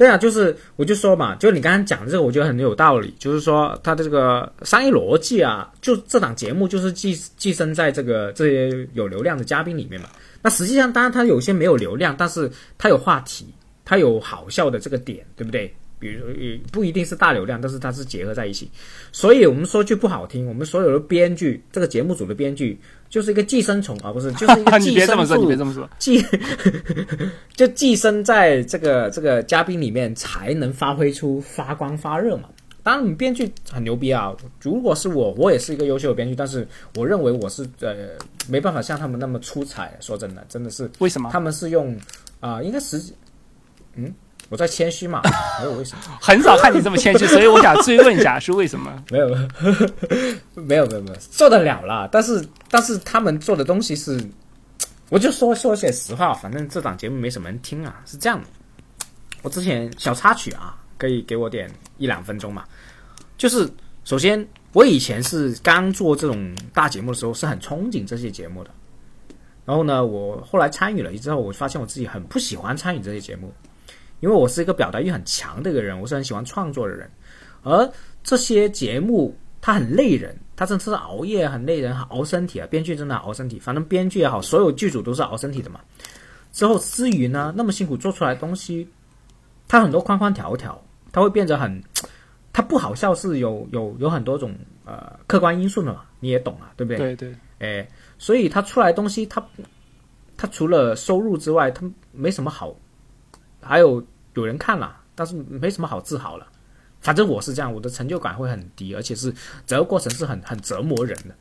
[0.00, 3.14] 对啊，就是我就说嘛，就你刚刚讲的这个，我觉得很有道理。
[3.18, 10.08] 就是说，它的这个商业逻辑啊，就这档节目就是寄寄生在这个这些有流量的嘉宾里面嘛。
[10.40, 13.44] 那实际上，当然它有些没有流量，但是它有话题，
[13.84, 15.70] 它有好笑的这个点，对不对？
[16.00, 18.68] 比如也不一定是大流量，但是它是结合在一起。
[19.12, 22.76] 所以我们说句不好听，我们所有的编剧，这个节目组的编剧。
[23.10, 25.42] 就是一个寄生虫啊，不是，就是一个寄生虫。
[25.42, 26.24] 你别这么说，寄
[27.56, 32.48] 就寄生在这个这个嘉宾里面，才能发挥出发光发热嘛。
[32.84, 34.32] 当然，你编剧很牛逼啊。
[34.62, 38.10] 如果是我，我也是一个优秀的编剧，但是我认为我是呃
[38.48, 39.98] 没办法像他们那么出彩。
[39.98, 41.30] 说真的，真的是为什么？
[41.32, 41.98] 他们是用
[42.38, 43.12] 啊，应该实际
[43.96, 44.14] 嗯。
[44.50, 45.22] 我在谦虚嘛？
[45.60, 46.02] 没有为什么？
[46.20, 49.02] 很少看你这么谦虚， 所以我想追问一下是为什么？
[49.08, 49.28] 没有，
[50.54, 52.08] 没有，没有，没有，做得了啦。
[52.10, 54.20] 但是，但是他们做的东西是，
[55.08, 58.02] 我就说说些实话，反正这档节目没什么人听啊。
[58.04, 58.46] 是这样的，
[59.42, 62.64] 我之前小插曲啊，可以给我点一两分钟嘛？
[63.38, 63.70] 就是
[64.04, 68.70] 首先，我以前是刚做这种大节目的时候，是很憧憬这些节目的。
[69.64, 73.52] 然后呢，我后来参与了之后，我发现我自己很不喜欢参与这些节目。
[74.20, 77.10] 因为我是一个表达欲很强的一个人，我是很喜欢创作的人，
[77.62, 77.90] 而
[78.22, 82.66] 这些节目它很累人，它真的是熬夜很累人，熬身体啊。
[82.70, 85.80] 编剧真的熬身体，反正编剧也好，所有剧组都是熬身体的嘛。
[86.52, 88.88] 之后思雨呢，那么辛苦做出来的东西，
[89.68, 90.80] 他很多框框条条，
[91.12, 91.82] 它会变得很，
[92.52, 94.54] 它不好笑是有有有很多种
[94.84, 97.14] 呃客观因素的嘛，你也懂啊，对不对？
[97.14, 97.34] 对对。
[97.60, 99.42] 哎，所以他出来的东西，他
[100.36, 102.74] 他除了收入之外，他没什么好，
[103.62, 106.46] 还有有人看了，但是没什么好自豪了。
[107.00, 109.32] 反正我是这样，我的成就感会很低，而且是
[109.66, 111.34] 整个过程是很很折磨人的。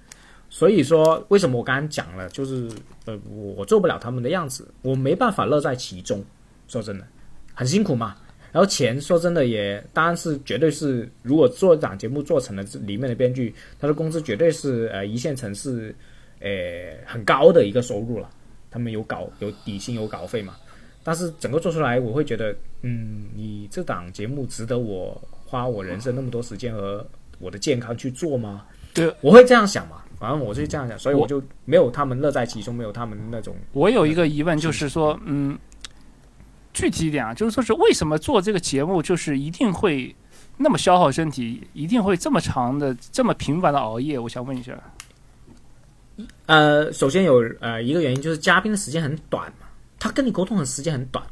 [0.50, 2.70] 所以说，为什么我刚刚讲了，就是
[3.06, 6.24] 呃，我做不了他们的样子，我没办法乐在其中。
[6.68, 7.06] 说真的，
[7.54, 8.16] 很辛苦嘛。
[8.52, 15.94] 然后钱，说真的也当然是绝对是，如果做一档节目做成了，这里面的编剧他的工资绝对是呃一线城市，
[16.40, 16.50] 呃
[17.06, 18.28] 很高的一个收入了。
[18.72, 20.56] 他们有稿有底薪有稿费嘛。
[21.10, 25.20] 但是整个做出来，我会觉得，嗯，你这档节目值得我。
[25.50, 27.04] 花我人生那么多时间和
[27.40, 28.66] 我的健康去做吗？
[28.94, 30.04] 对，我会这样想嘛。
[30.20, 33.56] 反正我是这样想，所以我就没有他们乐在其中，没有他们那种。
[33.72, 35.58] 我有一个疑问，就是说，嗯，
[36.72, 40.16] 具体一点啊，就是说是为什么做这个节目，就是一定会
[40.56, 44.20] 那么消耗身体，一定会这么长的、这么频繁的熬夜？
[44.20, 44.80] 我想问一下。
[46.46, 49.66] 呃，首先有呃一个原因就是嘉宾的时间很短嘛，
[50.00, 51.24] 他跟你沟通的时间很短。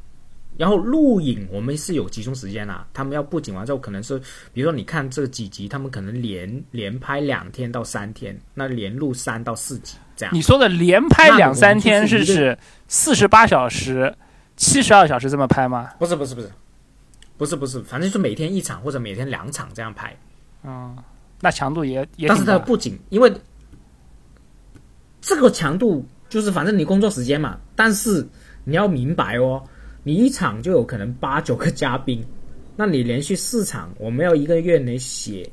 [0.58, 4.18] 然后录影我们是有集中时间啦，他们要布景完之后，可能是
[4.52, 10.34] 比如说你看这几集，他们可能连连拍两天到三天，那连录三到四集这样。
[10.34, 14.12] 你说的连拍两三天是指四十八小时、
[14.56, 15.92] 七十二小时这么拍吗？
[16.00, 16.52] 不是不是不是，
[17.38, 20.18] 不是不是，反正就每天一场或者每天两场这样拍。
[20.64, 20.98] 嗯，
[21.40, 22.28] 那强度也也。
[22.28, 23.32] 但是它的布景，因为
[25.22, 28.28] 这个强度就是反正你工作时间嘛，但是
[28.68, 29.64] 你要明白哦。
[30.04, 32.24] 你一场就有可能八九个嘉宾，
[32.76, 35.50] 那你连续四场，我们要一个月内写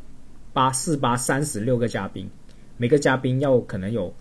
[0.52, 2.28] 八四八三十六个嘉宾，
[2.76, 4.12] 每个嘉宾要可能有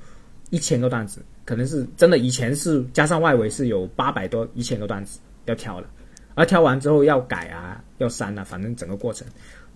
[0.52, 2.20] 一千个段子，可能是真的。
[2.20, 5.88] 以前是加上外围是有八百多一千个段子要挑的，
[6.36, 9.28] 而挑完之后要改啊，要删啊，反正整个过程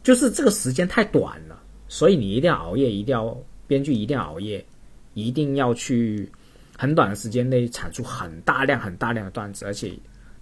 [0.03, 4.65] 就是这个时间太短了，所以你一定要熬夜，一定要编剧一定要熬夜，
[5.13, 6.31] 一定要去
[6.77, 9.91] 很短的时间内产出很大量很大量的段子，而且。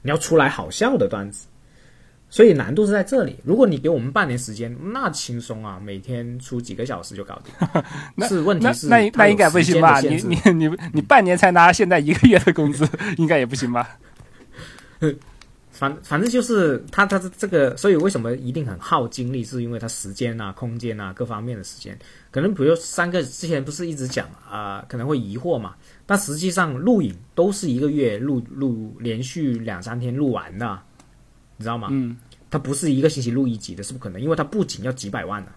[0.02, 1.48] 你要出来好笑的段子，
[2.30, 3.38] 所以难度是在这里。
[3.44, 8.28] 如果你给我们半年时间，那轻松啊，每天出几个小时就搞定。
[8.30, 10.00] 是问题是那那应该不行吧？
[10.02, 13.98] 你你你你半年才拿现在一个月的工资，应该也不行吧？
[15.72, 19.44] 反反正就是他他的这个，所以为什么一定很耗精力？
[19.44, 21.98] 是因为他时间啊、空间啊各方面的时间，
[22.30, 25.74] 可能比如三个之前不是一直讲啊，可能会疑惑嘛。
[26.06, 30.80] 但实际上录影都是一个月录录连续两三天录完的，
[31.58, 31.88] 你知道吗？
[31.92, 32.16] 嗯，
[32.50, 35.52] 它不是一个星期录一集的，是不可能，因为它布景要几百万的，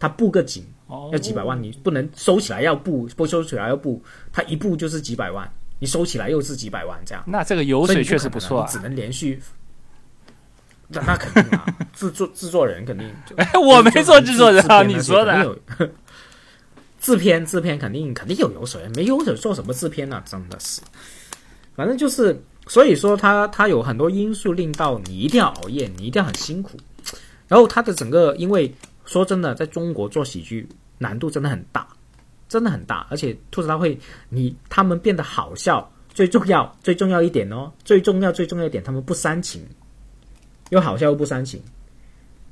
[0.00, 0.66] 它布个景
[1.12, 7.22] 要几百万，你不能收起来要布，不收起来要布，它一布就是几百万，你收起来又是几百万，这样。
[7.26, 9.40] 那这个油水确实不错，只能连续。
[10.88, 13.06] 那那肯定啊，制作制作人肯定。
[13.36, 15.58] 哎，我没做制作人啊，你说的。
[17.00, 20.22] 制片制片肯定肯定有油水，没油水做什么制片呢？
[20.26, 20.80] 真的是，
[21.74, 26.76] 反正就是，所以说他他有很多因素令到你一定要熬夜，你一定要很辛苦。
[27.46, 28.74] 然后他的整个，因为
[29.06, 31.88] 说真的，在中国做喜剧难度真的很大，
[32.48, 33.06] 真的很大。
[33.10, 39.64] 而且兔子大会，你他们变得好笑，最重要最重要一点哦，最重要最重要一点，他们不煽情，
[40.70, 41.62] 又好笑又不煽情，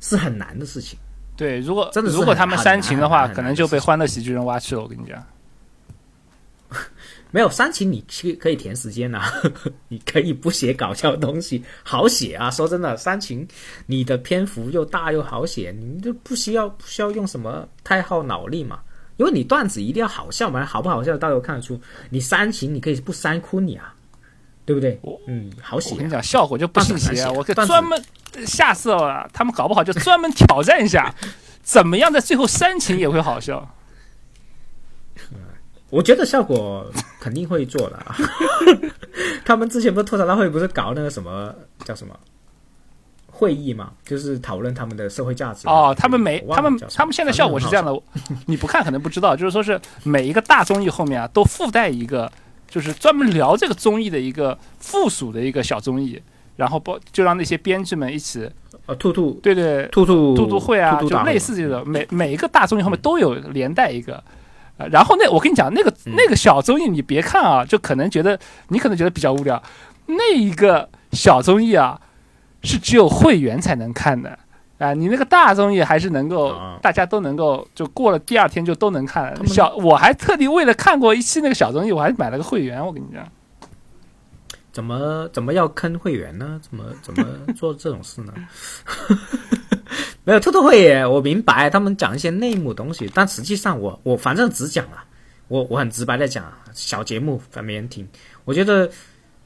[0.01, 0.99] 是很难的事情。
[1.37, 4.83] 对，如果真的如果他们煽情的话，可能就被欢乐喜剧人挖去了。
[4.83, 5.23] 我跟你讲，
[7.31, 9.23] 没有煽情，你去可以填时间呐，
[9.89, 12.51] 你可以不写搞笑的东西，好写啊。
[12.51, 13.47] 说真的，煽情
[13.87, 18.81] 你的篇幅又大又好写，你就不需要不需要用什么太耗脑力嘛。
[19.19, 21.81] 因为你段子一定要好笑嘛，好不好笑大家都看得出。
[22.11, 23.95] 你煽情你可以不煽哭你啊，
[24.67, 25.01] 对不对？
[25.27, 25.93] 嗯，好写。
[25.93, 27.27] 我跟你讲，效果就不信邪。
[27.31, 27.99] 我可专门。
[28.45, 31.15] 下次啊，他们搞不好就专门挑战一下，
[31.63, 33.67] 怎么样在最后煽情也会好笑。
[35.89, 36.85] 我觉得效果
[37.19, 37.99] 肯定会做的。
[39.43, 42.15] 他们之前不是吐槽大会不是搞那个什么叫什么
[43.29, 45.67] 会议嘛，就是讨论他们的社会价值。
[45.67, 47.99] 哦，他们没他们他们现在效果是这样的，
[48.45, 52.31] 你不看可能不知道，就是说是每一个大综艺后面啊都附带一个，
[52.69, 56.21] 就是专门聊这个综艺的一个附属的一个小综艺。
[56.57, 58.51] 然后包就让那些编剧们一起，
[58.87, 60.35] 啊，兔兔，对对，兔兔。
[60.35, 64.25] 兔兔会啊，就类似这种，每每一个大综艺后面都有连带一个，
[64.79, 69.63] 呃，然后那我跟你讲，那个那个小综艺你别看啊，就可能觉得你可能觉得比较无聊，
[70.07, 72.01] 那一个小综艺啊，
[72.63, 74.39] 是只有会员才能看的，
[74.79, 79.43] 啊，你那个大综艺还是能够，啊大家都能够，就过了第二天就都能看他。
[79.43, 82.85] 们小，我还特地为了看过一期那个小综艺，我还买了个会员。
[82.85, 83.27] 我跟你讲，
[84.73, 86.61] 怎么怎么要坑会员呢？
[86.63, 87.25] 怎么怎么
[87.55, 88.35] 做这种事呢？
[90.25, 95.05] 没有兔兔会也，我明白他们讲一些内幕东西，但实际上我我反正只讲了，
[95.49, 98.07] 我我很直白的讲啊，小节目反没人听。
[98.45, 98.91] 我觉得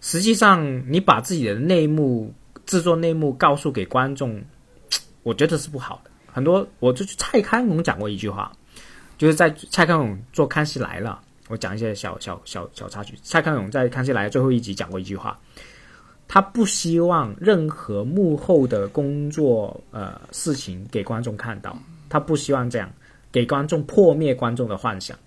[0.01, 2.35] 实际上你把自己的内幕
[2.67, 4.43] 制作内幕告诉给观众，
[5.23, 6.11] 我觉得是不好的。
[6.33, 8.53] 很多我就去蔡康永讲过一句话，
[9.19, 13.19] 就是在蔡康永做《康熙来了》，我讲一些小小小小插曲。
[13.23, 15.39] 蔡康永在《康熙来了》最后一集讲过一句话，
[16.29, 21.77] 他不希望任何幕后的工作呃事情给观众看到，
[22.09, 22.89] 他不希望这样
[23.33, 25.19] 给观众破灭观众的幻想。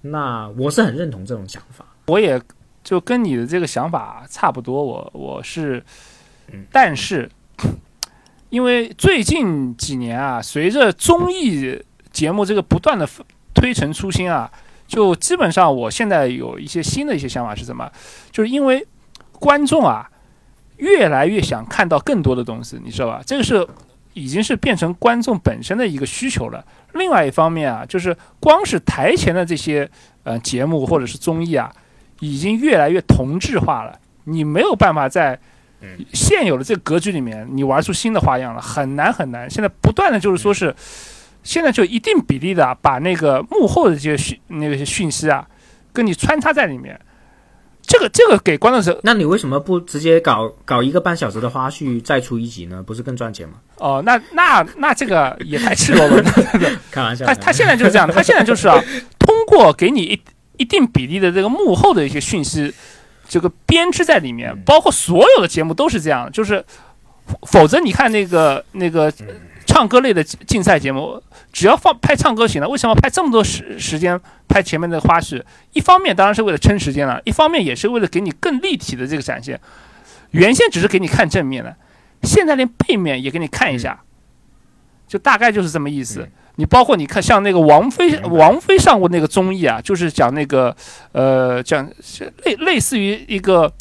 [0.00, 1.84] 那我是很认同这种想法。
[2.06, 2.40] 我也
[2.82, 4.84] 就跟你的这个想法差不多。
[4.84, 5.82] 我我是
[6.52, 7.30] 嗯，但是
[8.50, 11.80] 因为最近几年啊，随着综艺
[12.12, 13.08] 节目这个不断的
[13.54, 14.50] 推陈出新啊，
[14.86, 17.90] 就基本上我现在有一些新的一些想法是什么？
[18.32, 18.86] 就是因为
[19.38, 20.10] 观众啊
[20.78, 23.22] 越来越想看到更多的东西，你知道吧？
[23.24, 23.66] 这个是
[24.14, 26.64] 已经是变成观众本身的一个需求了。
[26.94, 29.88] 另外一方面啊，就是光是台前的这些
[30.24, 31.72] 呃节目或者是综艺啊，
[32.18, 33.96] 已经越来越同质化了。
[34.24, 35.38] 你没有办法在
[35.82, 39.48] 嗯现有的这个格局里面，你玩出新的花样了，很难很难。
[39.50, 40.74] 现在不断的就是说是，
[41.42, 45.46] 现在就一定比例的啊把那个幕后的这些讯那个讯息啊，
[45.92, 47.00] 跟你穿插在里面。
[47.82, 52.80] 这个这个给观众是那你为什么不直接搞搞一个半小时的花絮再出一集呢？
[52.80, 53.54] 不是更赚钱吗？
[53.78, 56.30] 哦，那那那这个也太赤裸裸了。
[56.92, 58.80] 开玩笑，他他现在就是这样，他现在就是啊，
[59.18, 60.22] 通过给你一
[60.58, 62.72] 一定比例的这个幕后的一些讯息，
[63.30, 66.64] 这个编织在里面，嗯包括所有的节目都是这样，就是
[67.42, 69.26] 否则你看那个那个嗯
[69.64, 71.22] 唱歌类的竞赛节目，
[71.52, 75.40] 只要放拍唱歌行了，为什么拍这么多时时间拍前面的花絮？
[75.72, 79.60] 一方面当然是为了撑时间了，一方面也是为了给你更立体的这个展现。
[80.32, 81.76] 原先只是给你看正面的，
[82.24, 84.02] 现在连背面也给你看一下，
[85.06, 86.22] 就大概就是这么意思。
[86.22, 90.76] 嗯你包括你看，像那个王菲王菲上过那个综艺啊，就是讲那个
[91.12, 93.72] 呃，讲是类类似于一个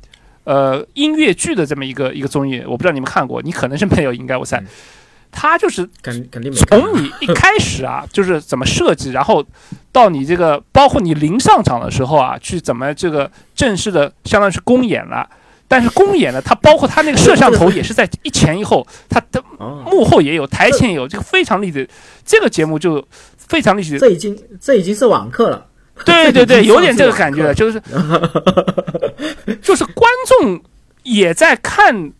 [0.46, 4.68] 呃音乐剧的这么一个一个综艺，我不知道你们看过，你可能是没有，应该我猜嗯。
[5.32, 9.46] 他就是肯肯定没从你一开始啊，就是怎么设计，然后
[9.92, 15.30] 到你这个，包括你临上场的时候啊，去怎么这个正式的，相当于是公演了。
[15.70, 21.88] 但是公演呢，它包括它那个摄像头也是在一前一后，它的哦，幕后也有，台前也有，这个非常立体。
[22.26, 23.08] 这个节目就
[23.38, 25.68] 非常立体，这已经这已经是网课了。
[26.06, 27.80] 对对对，有点这个感觉了，就是
[29.62, 30.60] 就是观众
[31.04, 32.12] 也在看，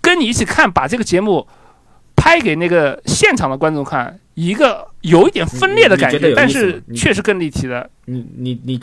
[0.00, 1.46] 跟你一起看，把这个节目
[2.16, 7.88] 拍给那个现场的观众看，一个有一点分裂的感觉，但是确实更立体的。
[8.06, 8.80] 你你你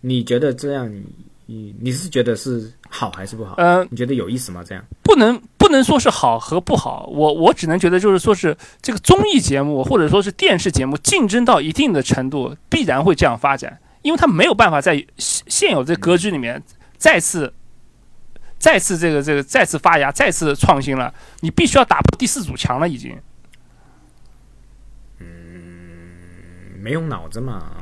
[0.00, 0.90] 你觉得这样
[1.50, 3.56] 你你你是觉得是好还是不好？
[3.56, 4.62] 呃，你觉得有意思吗？
[4.64, 4.84] 这样？
[5.02, 16.62] 不能不能说是好和不好，我我只能觉得就是说是这个综艺节目或者说是电视节目竞争到一定的程度，必然会这样发展，因为它没有办法在现现有这格局里面
[16.96, 17.52] 再次。
[18.58, 23.16] 再次这个这个再次发芽，再次创新了，你必须要打破第四堵墙了，已经。
[25.18, 27.72] 嗯没用脑子嘛。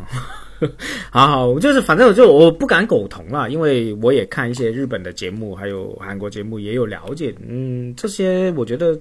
[1.10, 7.34] 好 好，我就是反正我就我不敢苟同了，因为我也看一些日本的节目，还有韩国节目也有了解。
[7.48, 8.98] 嗯，这些我觉得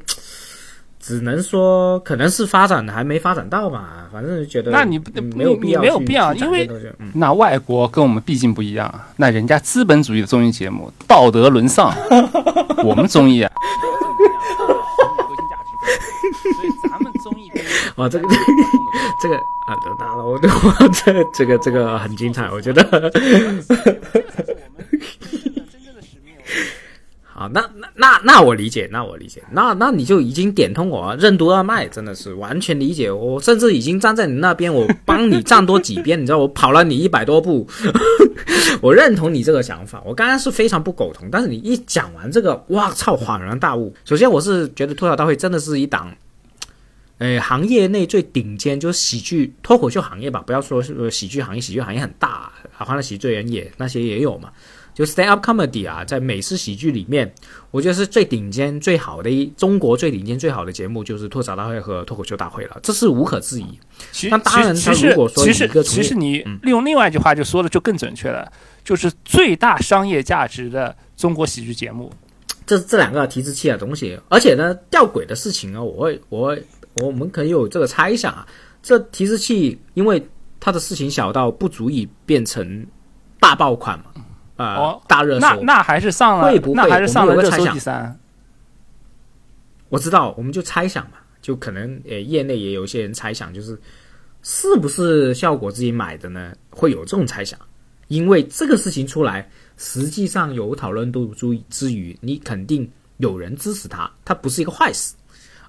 [1.00, 11.94] 只能说可能是发展还没发展到吧，反正觉得那你嗯没有必要没有必要因为去讲这东西嗯那外国跟我们毕竟不一样，那人家资本主义的综艺节目道德沦丧，
[12.84, 13.52] 我们综艺啊，
[16.56, 17.52] 所以咱们综艺
[17.96, 18.28] 哇，这个
[19.22, 19.36] 这个
[19.66, 23.12] 啊，得到了，我 我这这个这个很精彩，我觉得。
[27.38, 33.12] 啊，那那那那我理解，那我理解，那那你就已经点通我任督二脉，真的是完全理解。
[33.12, 37.68] 我甚至已经站在你那边，我帮你站多几遍， 你知道，我跑了你一百多步，
[38.82, 40.02] 我认同你这个想法。
[40.04, 43.94] 我刚刚是非常不苟同，但是你一讲完这个，哇操，恍然大悟。
[44.04, 46.12] 首先，我是觉得脱口大会真的是一档。
[47.20, 54.52] 呃，行业内最顶尖就是喜剧脱口秀行业吧，不要说是喜剧行业，喜剧行业很大，啊，欢乐喜剧人也那些也有嘛。
[54.98, 57.32] 就 stand up comedy 啊，在美式喜剧里面，
[57.70, 63.80] 我觉得是最顶尖、最好的一中国最顶尖、最好的节目就是吐槽大会和脱口秀大会了，这是无可置疑。
[64.12, 65.46] 其那当然其实他如果说
[65.84, 68.52] 其实你嗯利用另外一句话就说的就更准确了，
[68.84, 72.12] 就是最大商业价值的中国喜剧节目。
[72.66, 76.64] 这这两个提示器的东西，而且呢，吊诡的事情啊，我会我会
[77.04, 78.48] 我们可以有这个猜想啊，
[78.82, 80.28] 这提示器因为
[80.60, 82.84] 它的事情小到不足以变成
[83.40, 84.06] 大爆款嘛，
[84.58, 85.48] 呃，哦大热搜。
[85.48, 88.20] 那那还是上了会不会，那还是上了热搜第三。
[89.90, 93.80] 我知道，我们就猜想嘛，就可能呃，业内也有一些人猜想，就是
[94.44, 96.54] 是不是效果自己买的呢？
[96.70, 97.58] 会有这种猜想，
[98.10, 105.16] 因为这个事情出来，实际上有讨论度之之余，你肯定有人支持他，他不是一个坏事，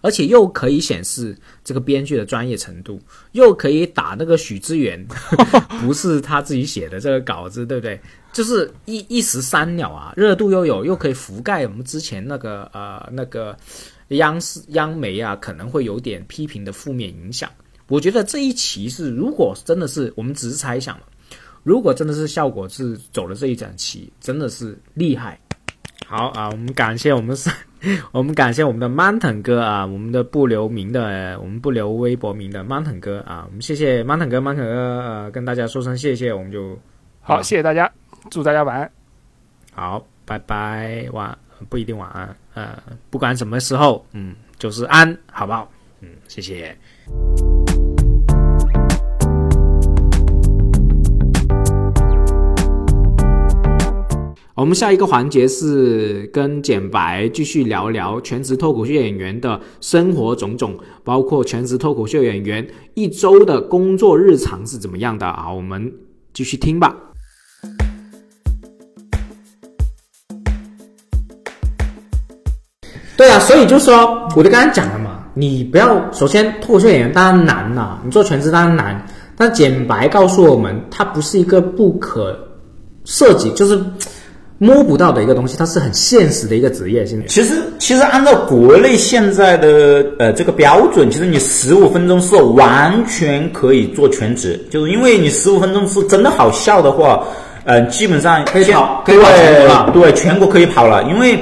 [0.01, 3.01] 而且又可以显示这个编剧的专业程度，
[3.33, 5.07] 又可以打那个许知远
[5.81, 8.01] 不是他自己写的这个稿子，对不对？
[8.33, 13.57] 就是一一石三鸟啊，热度又有，又可以覆盖我们之前那个呃那个
[14.09, 17.51] 央视央媒啊，可能会有点批评的负面影响。
[17.89, 20.99] 我觉得这一期是，如果真的是我们只是猜想，
[21.63, 25.41] 如果真的是效果是走了这一整期，真的是厉害。
[26.07, 27.51] 好啊，我们感谢我们是，
[28.13, 36.79] 我们感谢我们的 Mountain 哥啊，我们的不留名的，我们不留微博名的 Mountain 哥啊，我们谢谢 Mountain 哥，Mountain 哥呃跟大家说声谢谢，我们就
[37.21, 37.91] 好，谢谢大家，
[38.31, 38.91] 祝大家晚安。
[39.73, 41.37] 好，拜拜，晚
[41.69, 45.71] 不一定晚安，呃，不管什么时候，嗯，就是安，好不好？
[46.01, 46.77] 嗯，谢谢。
[54.55, 65.51] 我们下一个环节是跟简白继续聊聊全职脱口秀演员的生活种种，包括全职脱口秀演员一周的工作日常是怎么样的啊？
[65.51, 65.91] 我们
[66.35, 66.95] 继续听吧。
[73.19, 79.05] 对啊，所以就说，我就刚才讲了嘛，你不要首先脱口秀演员当然难呐、你做全职当然难，
[79.37, 82.39] 但简白告诉我们，它不是一个不可
[83.05, 83.77] 涉及，就是
[84.59, 87.05] 摸不到的一个东西，它是很现实的一个职业。
[87.05, 97.25] 现在其实，其实按照国内现在的呃这个标准，其实你十五分钟是完全可以做全职，就是因为你十五分钟是真的好笑的话，
[97.65, 101.37] 呃，基本上可以跑可以跑全国了，对，全国可以跑了，因为。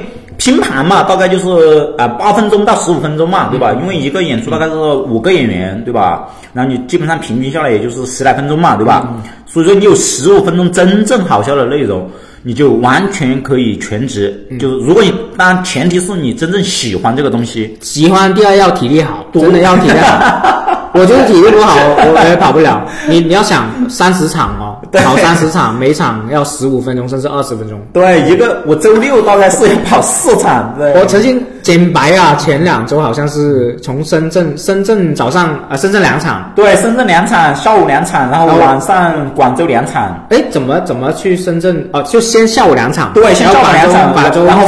[0.47, 3.73] 拼盘嘛，大概就是啊八分钟到十五分钟嘛，对吧？
[3.81, 6.25] 因为一个演出大概是五个演员，对吧？
[6.53, 9.13] 然后你基本上平均下来也就是十来分钟嘛，对吧？
[9.45, 12.09] 所以说你有十五分钟真正好笑的内容，
[12.47, 14.47] 你就完全可以全职。
[14.57, 20.53] 就是如果你当然前提是你真正喜欢这个东西，喜欢，第二要体力好，真的要体力好。
[20.97, 22.87] 我就是体力不好，我我也跑不了。
[23.09, 27.77] 你你要想三十场哦，对跑三十场，每场要十五分钟甚至二十分钟。
[27.91, 40.17] 对一个我周六大概是要跑四场，对，我曾经简白啊，前两周好像是从深圳，深圳早上啊、呃深圳两场，对深圳两场，下午两场，然后晚上广州两场。
[40.29, 41.85] 哎，怎么怎么去深圳？
[41.91, 44.65] 哦、就先下午两场，对，先下午两场，广州然后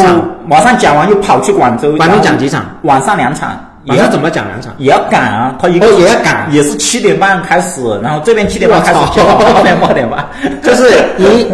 [0.49, 2.65] 晚上讲完又跑去广州，广州讲几场？
[2.81, 4.73] 晚上两场，也要怎么讲两场？
[4.77, 9.25] 也要赶啊，他一个哦也要赶也是七点半开始，然后这边七点半开始讲
[9.55, 10.25] 八点八点半，
[10.61, 10.83] 就是
[11.15, 11.49] 你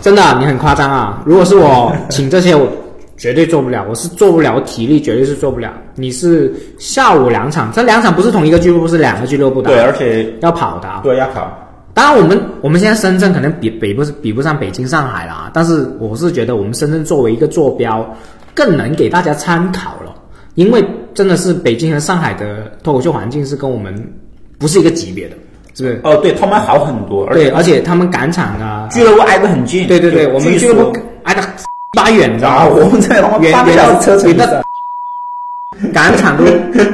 [0.00, 1.18] 真的啊你很夸张啊！
[1.24, 2.68] 如果是我请这些，我
[3.24, 5.72] 绝对做不了，我是做不了，我体力绝对是做不了。
[5.94, 11.00] 你是下午两场，这两场不是同一个俱乐部，是两个俱乐部的，对，而且要跑的啊。
[11.02, 11.50] 对要跑。
[11.94, 18.06] 当然，我们我们现在深圳可能比比不比不上北京、上海啦，但是我是觉得我们深圳作为一个坐标，
[18.52, 20.14] 更能给大家参考了，
[20.56, 24.06] 因为真的是北京和上海的脱口秀环境是跟我们
[24.58, 25.36] 不是一个级别的，
[25.72, 26.00] 是不是？
[26.04, 29.88] 哦，对他们好很多，而对，且而且他们赶场啊，俱乐部挨得很近。
[29.88, 31.40] 对对对，我们俱乐部挨得
[31.94, 34.64] 八远，的啊，我们这他妈远半个小时车程远的
[35.92, 36.44] 赶场都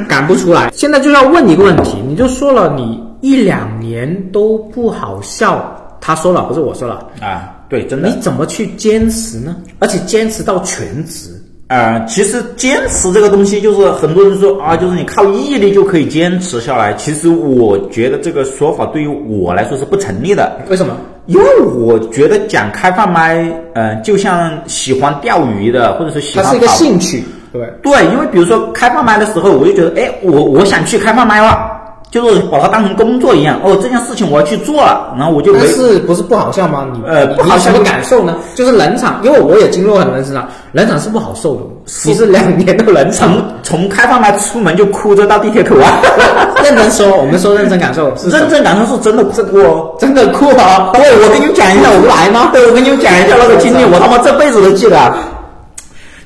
[0.07, 0.71] 赶不出来。
[0.73, 8.21] 现在就要问一个问题，你就说了，你一两年都不好笑，他说了，不是我说了，啊，对，真的你。
[8.21, 9.55] 怎么去坚持呢？
[9.79, 11.40] 而且坚持到全职，
[11.71, 16.93] 呃，其实坚持这个东西，就是很多人说啊，就是你靠毅力就可以坚持下来。
[16.95, 20.97] 其实我觉得这个说法对于我来说是不成立的，为什么？
[21.27, 27.93] 因为我觉得讲开放麦，呃，就像喜欢钓鱼的，或者是喜欢它是一个兴趣，对对？
[27.93, 31.71] 对，因为比如说开放麦的时候，我就觉得，哎，我我想去开放麦了，
[32.11, 33.57] 就是把它当成工作一样。
[33.63, 36.85] 哦，这件事情我要去做了，然后我就没但是不是不好笑吗？
[36.91, 38.35] 你你呃不好笑的感受呢？
[38.53, 41.61] 就是冷场，因为我也经历过很多冷场，冷场是不好受的。
[42.05, 43.33] 你是两年的冷场，
[43.63, 46.01] 从从开放麦出门就哭着到地铁口啊。
[46.63, 49.95] 认真说，我们说认真感受是认真感受是真的哭过。
[49.97, 50.91] 真的哭啊！
[50.93, 52.49] 对，我跟你讲一下，我来吗？
[52.53, 55.13] 对，我跟你讲一下那个经历，我他妈这辈子都记得。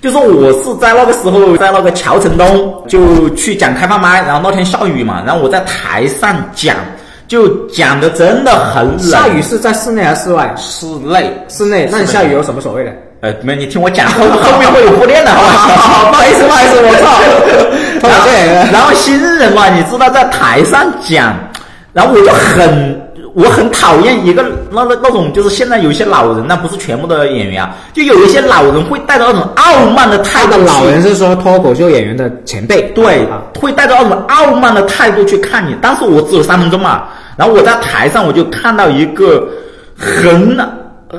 [0.05, 6.75] 就说我是在那个时候，在那个桥城东就去讲开放麦，然后那天下雨嘛，然后我在台上讲，
[7.27, 8.99] 就讲的真的很冷。
[8.99, 10.53] 下雨是在室内还是室外？
[10.59, 12.91] 室内，室内，那你下雨有什么所谓的？
[13.21, 16.11] 呃，没有，你听我讲，后后面会有铺垫的，好吧？
[16.11, 17.99] 不 好意思，不好意思，我操。
[17.99, 21.35] 脱口秀演员然后新人嘛，你知道在台上讲，
[21.93, 23.04] 然后我就很。
[23.35, 30.57] 我很讨厌一个那那那种，就是现在有一些老人，那不是全部的演员啊，就有一些老人会带着那种傲慢的态度。
[30.65, 35.75] 老人是说脱口秀演员的前辈，对啊，会带着那种傲慢的态度去看你。
[35.81, 37.03] 当时我只有三分钟嘛，
[37.35, 39.45] 然后我在台上我就看到一个
[39.97, 40.57] 很，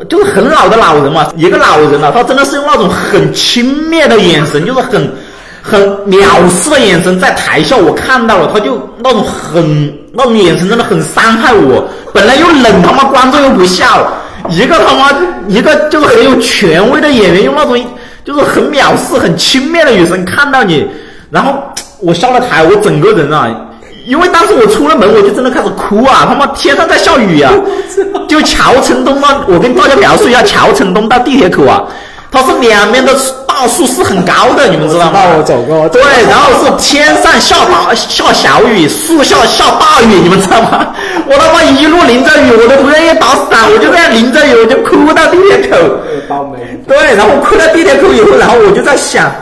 [0.09, 5.13] 就是很老的老人嘛，一个老人啊，他真的是用那种很轻蔑的眼神，就是很
[5.61, 11.87] 很藐视的眼神在台下我看到了，他就那种很那种眼神真的很伤害我。
[12.15, 14.07] 本来又冷，他妈观众又不笑，
[14.49, 15.13] 一个他妈
[15.49, 17.79] 一个就是很有权威的演员，用那种
[18.25, 20.89] 就是很藐视、很轻蔑的眼神看到你，
[21.31, 21.55] 然后
[22.01, 23.49] 我下了台，我整个人啊，
[24.07, 26.25] 因为当时我出了门，我就真的开始哭啊！
[26.29, 27.53] 他妈天上在下雨啊！
[28.29, 31.85] 就乔城东啊，我跟大家描述一下，乔城东到地铁口啊，
[32.31, 33.13] 它是两边的
[33.47, 35.23] 大树是很高的，你们知道吗？
[35.37, 40.89] 我走过，对，然后是天上下大下小雨，树下下大雨，你们知道吗？
[41.27, 45.77] 我他妈一路淋着雨，我都不愿意打伞，我就这样淋着雨，我就哭到地铁口。
[46.29, 46.59] 倒霉。
[46.87, 49.33] 对，然后哭到地铁口以后，然后我就在想，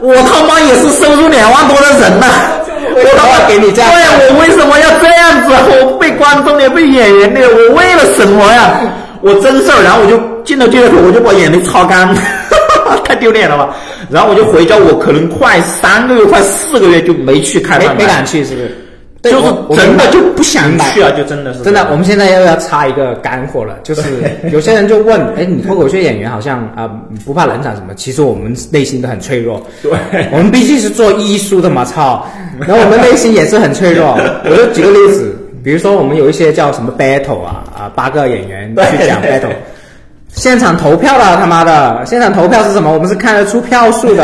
[0.00, 2.26] 我他妈也是收入两万多的人呐、
[2.94, 5.52] 我他妈给你这样对，我为什么要这样子？
[5.82, 8.78] 我被观众的，被演员的，我为了什么呀？
[9.22, 12.14] 我真事儿，然后我就进了地铁口，我就把眼泪擦干，
[13.04, 13.76] 太丢脸了吧？
[14.10, 18.84] 然后我就回家，我可能快三个月、快四个月就没去开饭没没敢去，是不是？
[19.20, 24.02] 对就是真的就不想去啊，就真的是真的，我们现在又要插一个干货了，就是
[24.52, 26.88] 有些人就问，哎，你脱口秀演员好像啊、
[27.26, 27.92] 不怕冷场什么？
[27.96, 29.60] 其实我们内心都很脆弱。
[29.82, 29.90] 对
[30.30, 32.24] 我们毕竟是做艺术的嘛，操！
[32.60, 34.16] 然后我们内心也是很脆弱。
[34.48, 39.54] 我就举个例子，比如说我们有一些叫什么 battle 啊啊，八个演员去讲 battle。
[40.34, 42.02] 现场投票了，他妈的！
[42.04, 42.92] 现场投票是什么？
[42.92, 44.22] 我们是看得出票数的，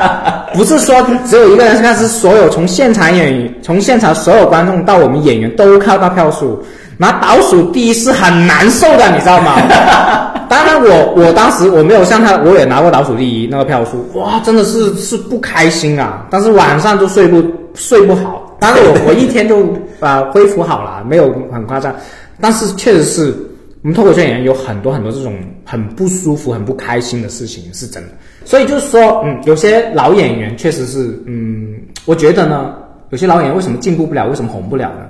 [0.54, 0.94] 不是说
[1.26, 6.62] 只有一个人是看，是所有从现场演员，从现场所有观众到我们演员都看到票数。
[6.96, 9.56] 拿倒数第一是很难受的，你知道吗？
[10.48, 16.26] 当然我，我当时我没有像他，我也拿过倒数第一那个票数，哇，真的是是不开心啊！
[16.30, 17.42] 但是晚上就睡不
[17.74, 18.39] 睡不好。
[18.60, 19.66] 当然我我一天就
[20.00, 21.94] 啊、恢复好了，没有很夸张，
[22.40, 23.34] 但是确实是
[23.82, 25.34] 我们脱口秀演员有很多很多这种
[25.64, 28.10] 很不舒服、很不开心的事情，是真的。
[28.44, 32.74] 所以就是说，嗯，有些老演员确实是，嗯，我觉得呢，
[33.10, 35.06] 有些老演员为什么进步不了，为什么红不了呢？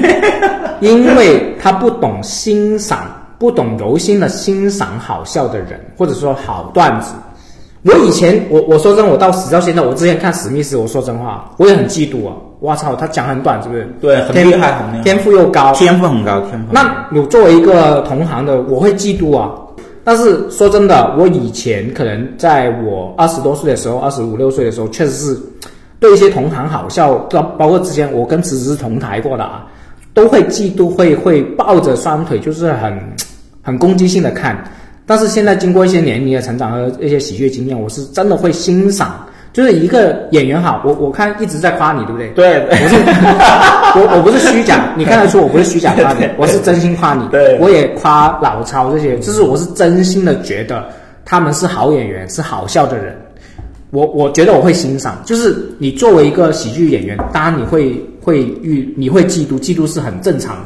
[0.80, 7.12] 因为他不懂欣赏，不懂柔心的欣赏好笑的人，或者说好段子。
[7.82, 12.34] 我以前，我我说真的，我到死到现在，我之前看史密斯，我说真话，我也很嫉妒啊！
[12.60, 13.88] 我操，他讲很短，是不是？
[14.00, 16.66] 对很天厉害很厉害天赋又高，天赋很高，天赋。
[16.72, 19.52] 那我作为一个同行的，我会嫉妒啊。
[20.02, 25.40] 但是说真的，我以前可能在我二十多岁的时候，二十五六岁的时候，确实是
[26.00, 29.66] 对一些同行好笑，包包括之前我跟辞职是同台过的啊，
[30.14, 32.98] 都会嫉妒，会会抱着双腿，就是很
[33.62, 34.64] 很攻击性的看。
[35.08, 39.24] 但是现在经过一些年龄的成长和一些喜剧经验，我是真的会欣赏。
[39.50, 42.28] 就是一个演员好，我我看一直在夸你，对不对？
[42.28, 42.94] 对，我是
[43.98, 47.26] 我我不是虚假， 你看得出我不是虚假夸你，我是真心夸你。
[47.28, 50.84] 对我也夸老超这些，就是我是真心的觉得
[51.24, 53.16] 他们是好演员，是好笑的人。
[53.90, 60.56] 我我觉得我会欣赏，就是你作为一个喜剧演员，当然你会会遇你会嫉妒，嫉妒是很正常，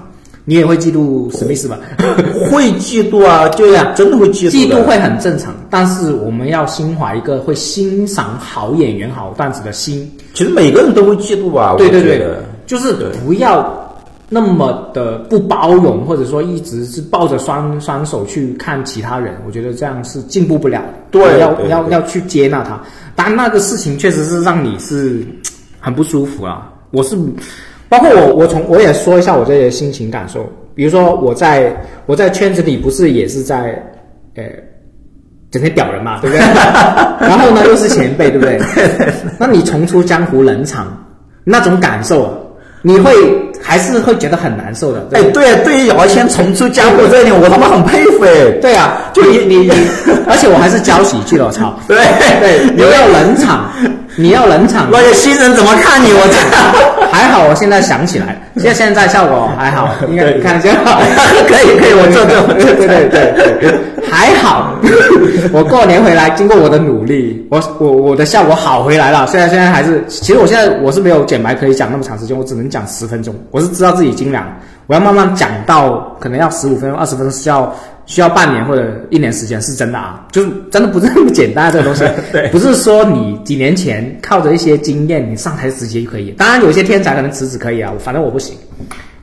[0.45, 1.79] 你也会嫉妒史密斯吧？
[2.51, 4.51] 会嫉妒啊，就对啊真的会嫉妒。
[4.51, 10.11] 嫉妒会很正常，但是我们要心怀一个会欣赏好演员、好段子的心。
[10.35, 11.77] 其实每个人都会嫉妒吧？
[11.79, 12.27] 对对对
[12.67, 12.93] 就是
[13.25, 13.95] 不要
[14.29, 20.83] 那么的不包容，或者说一直是抱着双双手去看其他人，我觉得这样是进步不了。
[21.11, 22.81] 对你要要要去接纳他。
[23.15, 25.25] 当然那个事情确实是让你是
[25.79, 26.73] 很不舒服啊。
[26.91, 27.17] 我是
[27.93, 30.51] 包括我，我从我也说一下我这些心情感受。
[30.75, 31.77] 比如说我在
[32.07, 33.85] 我在圈子里不是也是在
[34.35, 34.43] 呃
[35.51, 36.41] 整天屌人嘛，对不对？
[37.21, 38.59] 然后呢又是前辈，对不对？
[39.39, 40.87] 那你重出江湖冷场，
[41.45, 42.35] 那种感受，
[42.81, 43.13] 你会
[43.63, 45.01] 还是会觉得很难受的。
[45.11, 48.51] 对哎，对对，对于姚谦重出江湖这一点，我他妈很佩服哎。
[48.63, 49.73] 对啊，就你你你，
[50.27, 51.79] 而且我还是教喜剧的，我操！
[51.87, 51.99] 对
[52.41, 53.71] 对，你要冷场，
[54.17, 56.09] 你要冷场，那些新人怎么看你？
[56.13, 56.37] 我这
[57.13, 60.71] 还好，我现在想起来，现在现在效果还好， 应该你看一下，
[61.49, 64.75] 可以可以，我做做对对对对对，还好。
[65.53, 69.27] 我过年回来，经过我的努力，我我我的效果好回来了。
[69.27, 73.35] 虽然现在还是，其实我现在我是没有剪白可以讲那么长时间，我只能讲十分钟。
[73.51, 74.45] 我是知道自己精良，
[74.87, 77.75] 我要慢慢讲到可能要十五分钟、二十分钟是要
[78.13, 82.05] 需要半年或者一年时间，是真的啊，就是真的不是那么简单这个东西。
[82.31, 86.31] 对不是说你几年前靠着一些经验，你上台直接就可以。
[86.33, 88.55] 当然，有些天才可能辞职可以啊，反正我不行。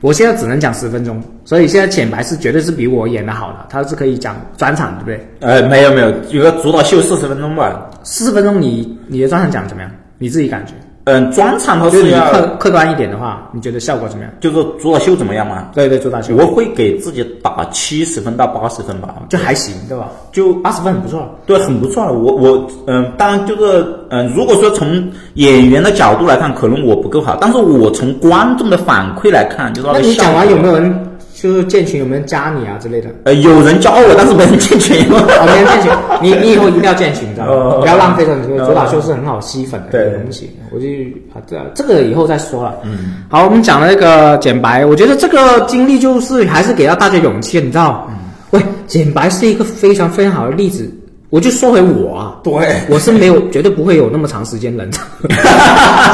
[0.00, 5.28] 我现在只能讲十分钟，所以现在浅白是绝对是比我演的好的，他是可以讲专场，对不对？
[5.40, 7.88] 呃，没有没有，有个主导秀四十分钟吧。
[8.02, 9.92] 四十分钟你你的专场讲怎么样？
[10.18, 10.72] 你自己感觉？
[11.10, 14.32] 嗯，专场它就是你要客客观一点的话，你觉得效果怎么样？
[14.40, 15.68] 就是主打秀怎么样嘛？
[15.74, 20.08] 对对，做大秀我会给自己打七十分到八十分吧，就还行，对吧？
[20.30, 21.28] 就八十分很不错了。
[21.46, 22.12] 对，很不错了。
[22.12, 31.09] 我我嗯、当然就是嗯、如果说从演员的角度来看，可能我不够好，但是我从观众的反馈来看，就是说那你讲完有没有人
[31.40, 33.08] 就是建群有没有人加你啊之类的？
[33.24, 34.96] 呃，有人加我，但是没人建群。
[35.10, 38.58] 哦，没人建群，你 你以后一定要建群，知道不要浪费这种机会。
[38.58, 40.86] 左打秀是很好吸粉的东西，我就
[41.32, 42.74] 啊，这这个以后再说了。
[42.84, 48.06] 嗯，好，我们讲了那个减白，我觉得这个经历就是还是给到大家勇气，你知道？
[48.50, 50.92] 喂，减白是一个非常非常好的例子。
[51.30, 52.52] 我就说回我啊，对
[52.88, 55.30] 我是没有，绝对不会有那么长时间冷场， 真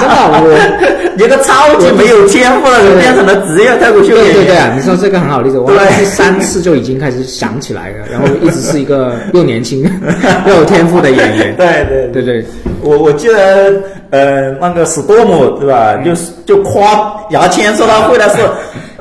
[0.09, 4.35] 的，我觉得超级没有天赋的人变成了职业脱口秀演员。
[4.35, 9.83] 对对对啊，你说这个很好的例子，我对第三次就已经开始想起来了， 然后一直是一个又年轻
[10.47, 11.57] 又有天赋的演员。
[11.57, 12.45] 对对对对，
[12.83, 13.73] 我我记得，
[14.11, 15.97] 呃，那个史多姆对吧？
[16.05, 18.51] 就是就夸牙签说他会的是，呃，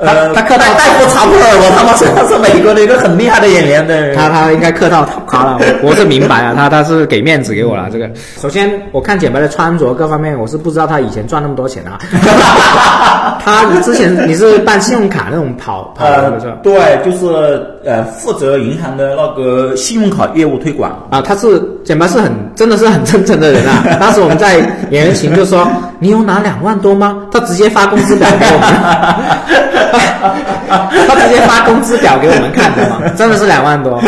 [0.04, 4.14] 他他客套戴夫查普尔，我他妈说他是美国的一个很厉害的演员的。
[4.16, 7.88] 他他应该客套夸了，我我是明白啊，他他是给面子给我了。
[7.91, 12.00] 这个首先我看简白的穿着各方面，我是不知道他以前赚那么多钱啊。
[13.43, 20.92] 他之前你是办信用卡那种跑跑呃的是吧？，对，就是呃，负责银行的那个信用卡业务推广。
[21.12, 23.84] 啊，他是简白是很真的是很真诚的人啊。
[24.02, 24.58] 当时我们在
[24.90, 25.68] 演员群就说
[26.00, 28.68] ：“你有拿两万多吗？”他直接发工资表给我们，
[31.08, 34.02] 他直接发工资表给我们看的嘛，真的是两万多。